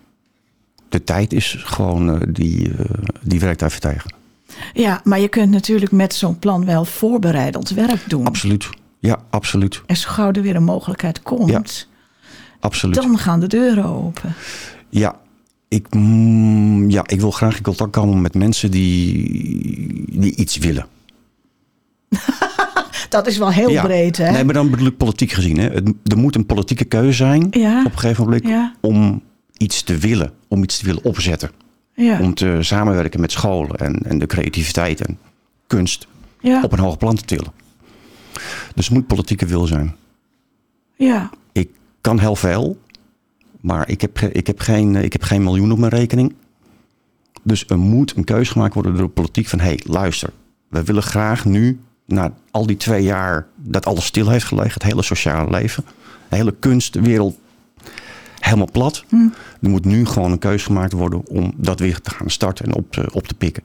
De 0.91 1.03
tijd 1.03 1.33
is 1.33 1.55
gewoon. 1.59 2.09
eh, 2.21 2.27
die, 2.29 2.71
eh, 2.77 2.85
die 3.21 3.39
werkt 3.39 3.59
daar 3.59 3.69
even 3.69 3.81
tegen. 3.81 4.13
Ja, 4.73 5.01
maar 5.03 5.19
je 5.19 5.27
kunt 5.27 5.51
natuurlijk 5.51 5.91
met 5.91 6.13
zo'n 6.13 6.39
plan 6.39 6.65
wel 6.65 6.85
voorbereidend 6.85 7.69
werk 7.69 8.03
doen. 8.09 8.25
Absoluut. 8.25 8.69
Ja, 8.99 9.19
absoluut. 9.29 9.81
En 9.85 9.97
zo 9.97 10.09
gauw 10.09 10.31
er 10.31 10.41
weer 10.41 10.55
een 10.55 10.63
mogelijkheid 10.63 11.21
komt, 11.21 11.87
Absoluut. 12.59 12.95
dan 12.95 13.17
gaan 13.17 13.39
de 13.39 13.47
deuren 13.47 13.85
open. 13.85 14.33
Ja. 14.89 15.15
Ik, 15.67 15.93
mm, 15.93 16.89
ja, 16.89 17.03
ik 17.05 17.19
wil 17.19 17.31
graag 17.31 17.55
in 17.57 17.63
contact 17.63 17.91
komen 17.91 18.21
met 18.21 18.35
mensen 18.35 18.71
die, 18.71 20.19
die 20.19 20.35
iets 20.35 20.57
willen. 20.57 20.85
Dat 23.09 23.27
is 23.27 23.37
wel 23.37 23.51
heel 23.51 23.69
ja. 23.69 23.81
breed, 23.83 24.17
hè? 24.17 24.31
Nee, 24.31 24.43
maar 24.43 24.53
dan 24.53 24.69
bedoel 24.69 24.87
ik 24.87 24.97
politiek 24.97 25.31
gezien. 25.31 25.57
Hè. 25.57 25.69
Het, 25.69 25.93
er 26.03 26.17
moet 26.17 26.35
een 26.35 26.45
politieke 26.45 26.83
keuze 26.85 27.11
zijn 27.13 27.47
Ja. 27.51 27.79
op 27.85 27.91
een 27.91 27.99
gegeven 27.99 28.23
moment 28.23 28.71
om 28.81 29.21
iets 29.57 29.83
te 29.83 29.97
willen. 29.97 30.31
Om 30.51 30.63
iets 30.63 30.79
te 30.79 30.85
willen 30.85 31.03
opzetten. 31.03 31.51
ja. 31.93 32.19
Om 32.19 32.33
te 32.33 32.57
samenwerken 32.61 33.19
met 33.19 33.31
scholen 33.31 33.75
en, 33.75 33.95
en 33.95 34.19
de 34.19 34.25
creativiteit 34.25 35.01
en 35.01 35.17
kunst 35.67 36.07
ja. 36.39 36.63
op 36.63 36.71
een 36.71 36.79
hoger 36.79 36.97
plan 36.97 37.15
te 37.15 37.25
tillen. 37.25 37.51
Dus 38.75 38.87
er 38.87 38.93
moet 38.93 39.07
politieke 39.07 39.45
wil 39.45 39.65
zijn. 39.65 39.95
ja. 40.95 41.29
Ik 41.51 41.69
kan 42.01 42.19
heel 42.19 42.35
veel. 42.35 42.79
Maar 43.61 43.89
ik 43.89 44.01
heb, 44.01 44.19
ik 44.19 44.47
heb, 44.47 44.59
geen, 44.59 44.95
ik 44.95 45.11
heb 45.11 45.23
geen 45.23 45.43
miljoen 45.43 45.71
op 45.71 45.77
mijn 45.77 45.91
rekening. 45.91 46.33
Dus 47.43 47.65
er 47.67 47.79
moet 47.79 48.15
een 48.15 48.23
keuze 48.23 48.51
gemaakt 48.51 48.73
worden 48.73 48.93
door 48.93 49.05
de 49.05 49.13
politiek 49.13 49.47
van... 49.47 49.59
hé, 49.59 49.65
hey, 49.65 49.79
luister, 49.83 50.29
we 50.67 50.83
willen 50.83 51.03
graag 51.03 51.45
nu, 51.45 51.79
na 52.05 52.33
al 52.51 52.65
die 52.65 52.77
twee 52.77 53.03
jaar... 53.03 53.47
dat 53.55 53.85
alles 53.85 54.05
stil 54.05 54.29
heeft 54.29 54.45
gelegen, 54.45 54.73
het 54.73 54.83
hele 54.83 55.01
sociale 55.01 55.51
leven... 55.51 55.85
de 56.29 56.35
hele 56.35 56.55
kunstwereld 56.59 57.37
helemaal 58.45 58.71
plat. 58.71 59.05
Er 59.61 59.69
moet 59.69 59.85
nu 59.85 60.05
gewoon 60.05 60.31
een 60.31 60.39
keuze 60.39 60.65
gemaakt 60.65 60.91
worden 60.91 61.27
om 61.27 61.53
dat 61.55 61.79
weer 61.79 62.01
te 62.01 62.09
gaan 62.09 62.29
starten 62.29 62.65
en 62.65 62.75
op, 62.75 62.91
te- 62.91 63.09
op 63.13 63.27
te 63.27 63.33
pikken. 63.33 63.63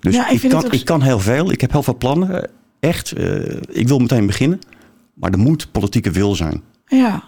Dus 0.00 0.14
Ja, 0.14 0.28
ik 0.28 0.42
ik, 0.42 0.48
kan, 0.50 0.58
het 0.58 0.66
ook- 0.66 0.72
ik 0.74 0.84
kan 0.84 1.02
heel 1.02 1.20
veel. 1.20 1.50
Ik 1.52 1.60
heb 1.60 1.72
heel 1.72 1.82
veel 1.82 1.96
plannen. 1.96 2.42
eh, 2.42 2.48
Echt. 2.80 3.12
eh, 3.12 3.56
ik 3.68 3.88
wil 3.88 3.98
meteen 3.98 4.26
beginnen. 4.26 4.58
Maar 5.14 5.30
er 5.30 5.38
moet 5.38 5.72
politieke 5.72 6.10
wil 6.10 6.34
zijn. 6.34 6.62
Ja. 6.86 7.22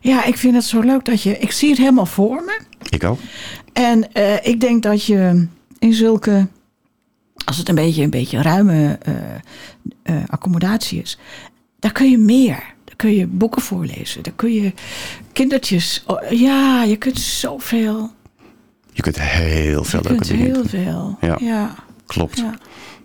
Ja, 0.00 0.24
ik 0.24 0.36
vind 0.36 0.54
het 0.54 0.64
zo 0.64 0.80
leuk 0.80 1.04
dat 1.04 1.22
je... 1.22 1.38
Ik 1.38 1.50
zie 1.52 1.68
het 1.68 1.78
helemaal 1.78 2.06
voor 2.06 2.42
me. 2.44 2.60
Ik 2.90 3.04
ook. 3.04 3.18
En 3.72 4.12
eh, 4.12 4.46
ik 4.46 4.60
denk 4.60 4.82
dat 4.82 5.04
je 5.04 5.46
in 5.78 5.92
zulke... 5.94 6.46
Als 7.44 7.56
het 7.58 7.68
een 7.68 7.74
beetje 7.74 8.02
een 8.02 8.10
beetje 8.10 8.42
ruime 8.42 8.98
eh, 9.02 9.14
eh, 10.02 10.22
accommodatie 10.28 11.02
is... 11.02 11.18
daar 11.78 11.92
kun 11.92 12.10
je 12.10 12.18
meer. 12.18 12.71
Daar 12.96 12.96
kun 12.96 13.14
je 13.14 13.26
boeken 13.26 13.62
voorlezen. 13.62 14.22
Daar 14.22 14.32
kun 14.36 14.52
je 14.52 14.72
kindertjes... 15.32 16.02
oh, 16.06 16.30
ja, 16.30 16.82
je 16.82 16.96
kunt 16.96 17.18
zoveel. 17.18 18.10
Je 18.92 19.02
kunt 19.02 19.20
heel 19.20 19.84
veel 19.84 20.00
Je 20.02 20.08
leuke 20.08 20.24
kunt 20.24 20.30
dingen 20.38 20.44
heel 20.44 20.54
doen. 20.54 20.68
veel. 20.68 21.16
Ja. 21.20 21.36
ja. 21.40 21.74
Klopt. 22.06 22.38
ja. 22.38 22.54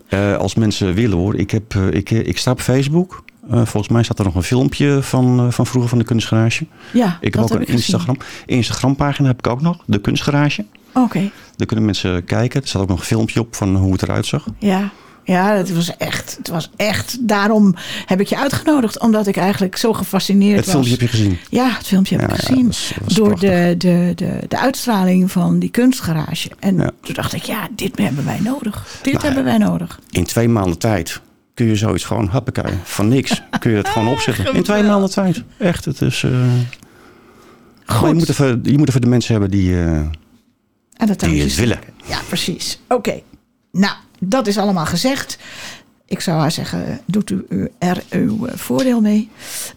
Eh, 0.07 0.37
als 0.37 0.55
mensen 0.55 0.93
willen 0.93 1.17
hoor. 1.17 1.35
Ik, 1.35 1.51
heb, 1.51 1.75
eh, 1.75 1.87
ik, 1.91 2.11
eh, 2.11 2.27
ik 2.27 2.37
sta 2.37 2.51
op 2.51 2.61
Facebook. 2.61 3.23
Volgens 3.49 3.87
mij 3.87 4.03
staat 4.03 4.19
er 4.19 4.25
nog 4.25 4.35
een 4.35 4.43
filmpje 4.43 5.03
van, 5.03 5.53
van 5.53 5.65
vroeger 5.65 5.89
van 5.89 5.97
de 5.97 6.03
kunstgarage. 6.03 6.65
Ja, 6.93 7.17
Ik 7.21 7.33
heb 7.33 7.43
ook 7.43 7.49
een 7.49 7.57
gezien. 7.59 7.75
Instagram. 7.75 8.17
Instagram-pagina 8.45 9.27
heb 9.27 9.37
ik 9.37 9.47
ook 9.47 9.61
nog. 9.61 9.83
De 9.85 10.01
kunstgarage. 10.01 10.65
Oké, 10.93 11.31
Daar 11.55 11.67
kunnen 11.67 11.85
mensen 11.85 12.23
kijken. 12.23 12.61
Er 12.61 12.67
staat 12.67 12.81
ook 12.81 12.87
nog 12.87 12.99
een 12.99 13.05
filmpje 13.05 13.39
op 13.39 13.55
van 13.55 13.75
hoe 13.75 13.91
het 13.91 14.01
eruit 14.01 14.25
zag. 14.25 14.45
ja. 14.59 14.91
Ja, 15.27 15.53
het 15.55 15.73
was 15.73 15.97
echt. 15.97 16.35
Het 16.37 16.47
was 16.47 16.69
echt. 16.75 17.17
Daarom 17.27 17.75
heb 18.05 18.19
ik 18.19 18.27
je 18.27 18.37
uitgenodigd, 18.37 18.99
omdat 18.99 19.27
ik 19.27 19.37
eigenlijk 19.37 19.75
zo 19.77 19.93
gefascineerd 19.93 20.55
Het 20.55 20.65
was. 20.65 20.73
filmpje 20.73 20.91
heb 20.91 21.01
je 21.01 21.07
gezien. 21.07 21.37
Ja, 21.49 21.69
het 21.77 21.87
filmpje 21.87 22.17
heb 22.17 22.29
Ja, 22.29 22.35
ik 22.35 22.41
gezien. 22.41 22.71
door 23.15 23.27
prachtig. 23.27 23.49
de, 23.49 23.75
de, 23.77 24.11
de, 24.15 24.39
de 24.47 24.57
uitstraling 24.59 25.31
van 25.31 25.59
die 25.59 25.69
kunstgarage. 25.69 26.49
En 26.59 26.75
Ja. 26.77 26.91
toen 27.01 27.13
dacht 27.13 27.33
ik, 27.33 27.43
ja, 27.43 27.67
dit 27.75 27.97
hebben 27.97 28.25
wij 28.25 28.39
nodig. 28.43 28.99
Dit 29.01 29.13
Nou, 29.13 29.25
hebben 29.25 29.43
wij 29.43 29.57
nodig. 29.57 29.99
In 30.09 30.23
twee 30.23 30.47
maanden 30.47 30.77
tijd 30.77 31.21
kun 31.53 31.65
je 31.65 31.75
zoiets 31.75 32.03
gewoon, 32.03 32.27
hoppakee, 32.29 32.73
van 32.83 33.07
niks 33.07 33.41
kun 33.59 33.71
je 33.71 33.77
het 33.77 33.87
gewoon 33.87 34.07
opzetten. 34.15 34.53
In 34.53 34.63
twee 34.63 34.83
maanden 34.83 35.09
tijd. 35.09 35.43
Echt, 35.57 35.85
het 35.85 36.01
is... 36.01 36.23
eh, 36.23 36.31
maar 36.31 37.95
Goed. 37.95 38.07
je, 38.07 38.13
moet 38.13 38.29
even, 38.29 38.59
je 38.63 38.77
moet 38.77 38.89
even 38.89 39.01
de 39.01 39.07
mensen 39.07 39.31
hebben 39.31 39.51
die... 39.51 39.73
eh, 39.75 39.85
En 40.97 41.07
dat 41.07 41.19
die 41.19 41.41
het 41.41 41.55
willen. 41.55 41.79
Ja, 42.05 42.19
precies. 42.27 42.79
Oké. 42.87 43.21
Nou, 43.77 43.95
dat 44.19 44.47
is 44.47 44.57
allemaal 44.57 44.85
gezegd. 44.85 45.37
Ik 46.05 46.19
zou 46.19 46.39
haar 46.39 46.51
zeggen, 46.51 46.99
doet 47.05 47.29
u 47.29 47.69
er 47.77 48.03
uw 48.09 48.45
eh, 48.45 48.55
voordeel 48.55 49.01
mee. 49.01 49.29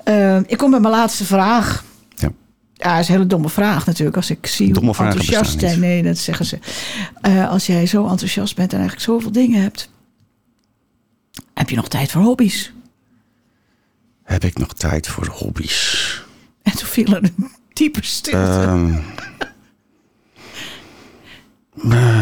Eh, 0.05 0.37
ik 0.37 0.59
kom 0.59 0.71
bij 0.71 0.81
mijn 0.81 0.95
laatste 0.95 1.25
vraag. 1.25 1.85
ja. 2.15 2.33
Ja, 2.75 2.91
dat 2.91 3.01
is 3.01 3.09
een 3.09 3.15
hele 3.15 3.27
domme 3.27 3.49
vraag 3.49 3.87
natuurlijk. 3.87 4.17
Als 4.17 4.31
ik 4.31 4.47
zie 4.47 4.73
Domme 4.73 4.95
hoe 4.97 5.07
enthousiast. 5.07 5.77
Nee, 5.77 6.03
dat 6.03 6.19
zeggen 6.19 6.47
ze. 6.47 6.59
Eh, 7.21 7.51
als 7.51 7.67
jij 7.67 7.87
zo 7.87 8.09
enthousiast 8.09 8.57
bent 8.57 8.73
en 8.73 8.79
eigenlijk 8.79 9.09
zoveel 9.09 9.33
dingen 9.33 9.63
hebt... 9.63 9.91
heb 11.55 11.71
je 11.71 11.77
nog 11.77 11.89
tijd 11.89 12.11
voor 12.11 12.23
hobby's? 12.23 12.73
Heb 14.23 14.45
ik 14.45 14.59
nog 14.59 14.75
tijd 14.75 15.09
voor 15.09 15.27
hobby's? 15.27 16.09
En 16.63 16.77
toen 16.77 16.89
viel 16.89 17.15
er 17.15 17.23
een 17.23 17.51
diepe 17.73 18.01
stilte. 18.03 18.61
Ehm, 18.61 18.93
eh, 18.93 18.99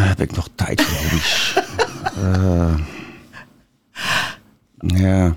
heb 0.09 0.21
ik 0.21 0.37
nog 0.37 0.49
tijd 0.55 0.83
voor 0.83 0.99
hobby's? 0.99 1.55
Eh, 2.23 2.75
ja. 4.79 5.37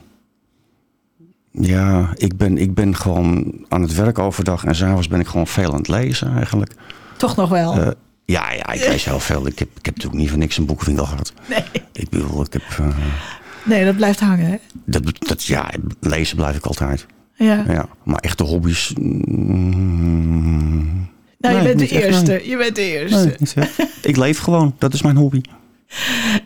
Ja, 1.51 2.09
ik 2.15 2.37
ben, 2.37 2.57
ik 2.57 2.73
ben 2.73 2.95
gewoon 2.95 3.53
aan 3.69 3.81
het 3.81 3.93
werk 3.95 4.19
overdag 4.19 4.63
en 4.65 4.75
s'avonds 4.75 5.07
ben 5.07 5.19
ik 5.19 5.27
gewoon 5.27 5.47
veel 5.47 5.71
aan 5.71 5.77
het 5.77 5.87
lezen 5.87 6.35
eigenlijk. 6.35 6.73
Toch 7.17 7.35
nog 7.35 7.49
wel. 7.49 7.73
Eh, 7.73 7.87
ja, 8.25 8.51
ja, 8.51 8.71
ik 8.71 8.87
lees 8.87 9.05
heel 9.05 9.19
veel. 9.19 9.47
Ik 9.47 9.59
heb, 9.59 9.67
ik 9.77 9.85
heb 9.85 9.95
natuurlijk 9.95 10.21
niet 10.21 10.29
voor 10.29 10.39
niks 10.39 10.57
een 10.57 10.65
boekenwinkel 10.65 11.05
gehad. 11.05 11.33
nee. 11.49 11.63
Ik 11.91 12.09
bedoel, 12.09 12.41
ik 12.45 12.53
heb... 12.53 12.63
eh, 12.79 12.87
nee, 13.63 13.85
dat 13.85 13.95
blijft 13.95 14.19
hangen. 14.19 14.45
Hè? 14.45 14.55
dat, 14.85 15.27
dat, 15.27 15.43
ja, 15.43 15.69
lezen 15.99 16.35
blijf 16.35 16.55
ik 16.55 16.65
altijd. 16.65 17.05
Ja. 17.33 17.63
Ja, 17.67 17.87
maar 18.03 18.19
echte 18.19 18.43
hobby's... 18.43 18.93
mm, 18.99 21.09
Nou, 21.41 21.55
je 21.57 21.63
bent 21.63 21.79
de 21.79 21.87
echt, 21.89 22.05
eerste. 22.05 22.31
nee. 22.31 22.49
Je 22.49 22.57
bent 22.57 22.75
de 22.75 22.81
eerste. 22.99 23.35
Nee, 23.55 23.67
ik 24.01 24.17
leef 24.17 24.39
gewoon. 24.39 24.75
Dat 24.77 24.93
is 24.93 25.01
mijn 25.01 25.15
hobby. 25.17 25.41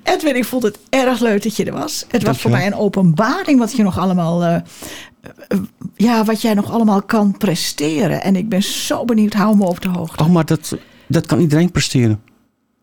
Edwin, 0.03 0.35
ik 0.35 0.45
vond 0.45 0.63
het 0.63 0.77
erg 0.89 1.19
leuk 1.19 1.43
dat 1.43 1.55
je 1.55 1.65
er 1.65 1.73
was. 1.73 2.05
Het 2.07 2.23
was 2.23 2.41
voor 2.41 2.51
mij 2.51 2.65
een 2.65 2.75
openbaring 2.75 3.59
wat 3.59 3.71
je 3.75 3.83
nog 3.83 3.97
allemaal, 3.99 4.43
eh, 4.43 4.55
eh, 4.55 4.61
ja, 5.95 6.23
wat 6.23 6.41
jij 6.41 6.53
nog 6.53 6.71
allemaal 6.71 7.01
kan 7.01 7.37
presteren. 7.37 8.21
En 8.23 8.35
ik 8.35 8.49
ben 8.49 8.63
zo 8.63 9.05
benieuwd, 9.05 9.33
hou 9.33 9.57
me 9.57 9.65
op 9.65 9.81
de 9.81 9.89
hoogte. 9.89 10.23
Oh, 10.23 10.29
maar 10.29 10.45
dat, 10.45 10.77
dat 11.07 11.25
kan 11.25 11.39
iedereen 11.39 11.71
presteren. 11.71 12.21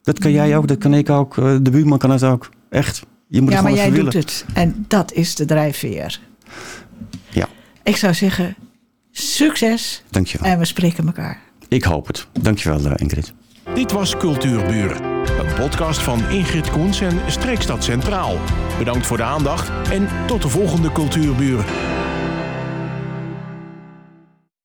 Dat 0.03 0.19
kan 0.19 0.33
jij 0.33 0.57
ook, 0.57 0.69
dat 0.69 0.79
kan 0.79 0.95
ik 0.95 1.11
ook. 1.11 1.39
eh, 1.39 1.57
De 1.63 1.71
buurman 1.71 1.99
kan 1.99 2.11
het 2.11 2.23
ook. 2.25 2.49
Echt. 2.71 3.03
Je 3.29 3.41
moet 3.43 3.53
ja, 3.53 3.63
maar 3.63 3.73
jij 3.73 3.91
doet 3.91 4.13
het. 4.13 4.45
En 4.55 4.85
dat 4.89 5.13
is 5.13 5.35
de 5.35 5.45
drijfveer. 5.45 6.21
Ja, 7.29 7.49
Ik 7.83 7.97
zou 7.97 8.15
zeggen, 8.15 8.57
succes. 9.11 10.03
dankjewel. 10.11 10.51
En 10.53 10.59
we 10.59 10.65
spreken 10.65 11.07
elkaar. 11.07 11.42
Ik 11.73 11.85
hoop 11.85 12.07
het. 12.07 12.27
Dankjewel, 12.41 12.85
eh, 12.85 12.93
Ingrid. 12.97 13.33
Dit 13.75 13.93
was 13.93 14.17
Cultuurburen, 14.17 15.03
een 15.25 15.55
podcast 15.57 16.01
van 16.01 16.29
Ingrid 16.31 16.71
Koens 16.71 17.01
en 17.01 17.21
Streekstad 17.27 17.85
Centraal. 17.85 18.39
Bedankt 18.79 19.07
voor 19.07 19.17
de 19.17 19.23
aandacht 19.23 19.71
en 19.91 20.09
tot 20.27 20.43
de 20.43 20.49
volgende 20.49 20.93
Cultuurburen. 20.93 21.65